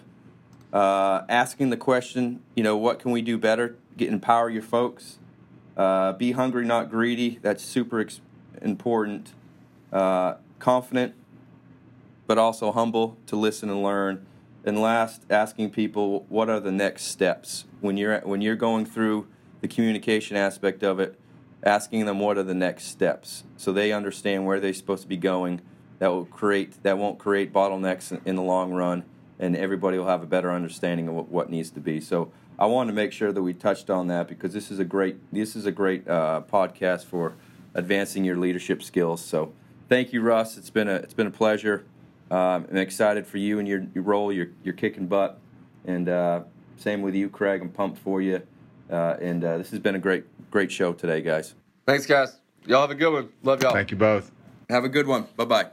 Uh, 0.72 1.24
asking 1.28 1.70
the 1.70 1.76
question, 1.76 2.42
you 2.56 2.64
know, 2.64 2.78
what 2.78 2.98
can 2.98 3.12
we 3.12 3.22
do 3.22 3.38
better? 3.38 3.76
Get 3.98 4.08
empower 4.08 4.50
your 4.50 4.62
folks. 4.62 5.20
Uh, 5.76 6.14
be 6.14 6.32
hungry, 6.32 6.66
not 6.66 6.90
greedy. 6.90 7.40
That's 7.42 7.62
super 7.62 8.00
ex- 8.00 8.22
important. 8.62 9.34
Uh, 9.92 10.36
confident, 10.60 11.14
but 12.26 12.38
also 12.38 12.72
humble 12.72 13.18
to 13.28 13.36
listen 13.36 13.70
and 13.70 13.84
learn. 13.84 14.26
And 14.64 14.82
last, 14.82 15.24
asking 15.30 15.72
people 15.72 16.26
what 16.30 16.50
are 16.50 16.62
the 16.62 16.72
next 16.72 17.04
steps 17.04 17.66
when 17.82 17.98
you're 17.98 18.22
when 18.22 18.40
you're 18.40 18.56
going 18.56 18.86
through 18.86 19.28
the 19.60 19.68
communication 19.68 20.38
aspect 20.38 20.84
of 20.84 21.02
it. 21.02 21.20
Asking 21.64 22.06
them 22.06 22.20
what 22.20 22.38
are 22.38 22.44
the 22.44 22.54
next 22.54 22.86
steps 22.86 23.46
so 23.56 23.72
they 23.72 23.94
understand 23.94 24.46
where 24.46 24.60
they're 24.60 24.74
supposed 24.74 25.04
to 25.04 25.08
be 25.08 25.18
going. 25.18 25.62
That 26.00 26.10
will 26.10 26.26
create 26.26 26.84
that 26.84 26.98
won't 26.98 27.18
create 27.18 27.54
bottlenecks 27.54 28.20
in, 28.26 28.36
the 28.36 28.42
long 28.42 28.74
run, 28.74 29.06
and 29.40 29.56
everybody 29.56 29.98
will 29.98 30.08
have 30.08 30.22
a 30.22 30.26
better 30.26 30.52
understanding 30.52 31.08
of 31.08 31.14
what, 31.14 31.30
what 31.30 31.50
needs 31.50 31.72
to 31.72 31.80
be. 31.80 32.02
So 32.02 32.32
I 32.60 32.66
wanted 32.66 32.92
to 32.92 32.96
make 32.96 33.14
sure 33.14 33.32
that 33.32 33.42
we 33.42 33.54
touched 33.54 33.90
on 33.90 34.08
that 34.08 34.28
because 34.28 34.52
this 34.52 34.70
is 34.70 34.80
a 34.80 34.84
great 34.84 35.16
this 35.32 35.56
is 35.56 35.66
a 35.66 35.72
great 35.72 36.06
uh, 36.08 36.42
podcast 36.52 37.06
for 37.06 37.36
advancing 37.74 38.26
your 38.26 38.36
leadership 38.36 38.84
skills. 38.84 39.24
So 39.24 39.54
thank 39.88 40.12
you, 40.12 40.22
Russ. 40.22 40.58
It's 40.58 40.70
been 40.70 40.90
a 40.90 40.96
it's 40.96 41.14
been 41.14 41.28
a 41.28 41.32
pleasure. 41.32 41.86
Um, 42.30 42.68
I'm 42.70 42.78
excited 42.78 43.26
for 43.26 43.38
you 43.38 43.60
and 43.60 43.68
your, 43.68 43.86
your 43.94 44.04
role. 44.04 44.34
You're 44.34 44.50
you're 44.64 44.74
kicking 44.74 45.08
butt, 45.08 45.40
and 45.86 46.10
uh, 46.10 46.42
same 46.78 47.02
with 47.02 47.16
you, 47.16 47.30
Craig. 47.30 47.62
I'm 47.62 47.70
pumped 47.70 48.00
for 48.00 48.22
you. 48.22 48.42
Uh, 48.90 49.16
and 49.22 49.44
uh, 49.44 49.58
this 49.58 49.70
has 49.72 49.80
been 49.80 49.96
a 49.96 50.00
great 50.00 50.26
great 50.52 50.72
show 50.72 50.94
today, 50.94 51.22
guys. 51.22 51.56
Thanks, 51.86 52.06
guys. 52.06 52.38
Y'all 52.66 52.82
have 52.82 52.92
a 52.92 52.96
good 52.96 53.12
one. 53.12 53.30
Love 53.44 53.62
y'all. 53.62 53.74
Thank 53.74 53.92
you 53.92 53.98
both. 53.98 54.32
Have 54.70 54.84
a 54.84 54.90
good 54.90 55.08
one. 55.08 55.26
Bye 55.36 55.46
bye. 55.46 55.66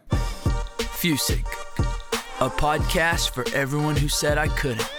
Fusic, 1.01 1.47
a 2.41 2.51
podcast 2.51 3.31
for 3.31 3.45
everyone 3.55 3.97
who 3.97 4.09
said 4.09 4.37
I 4.39 4.49
couldn't. 4.49 4.91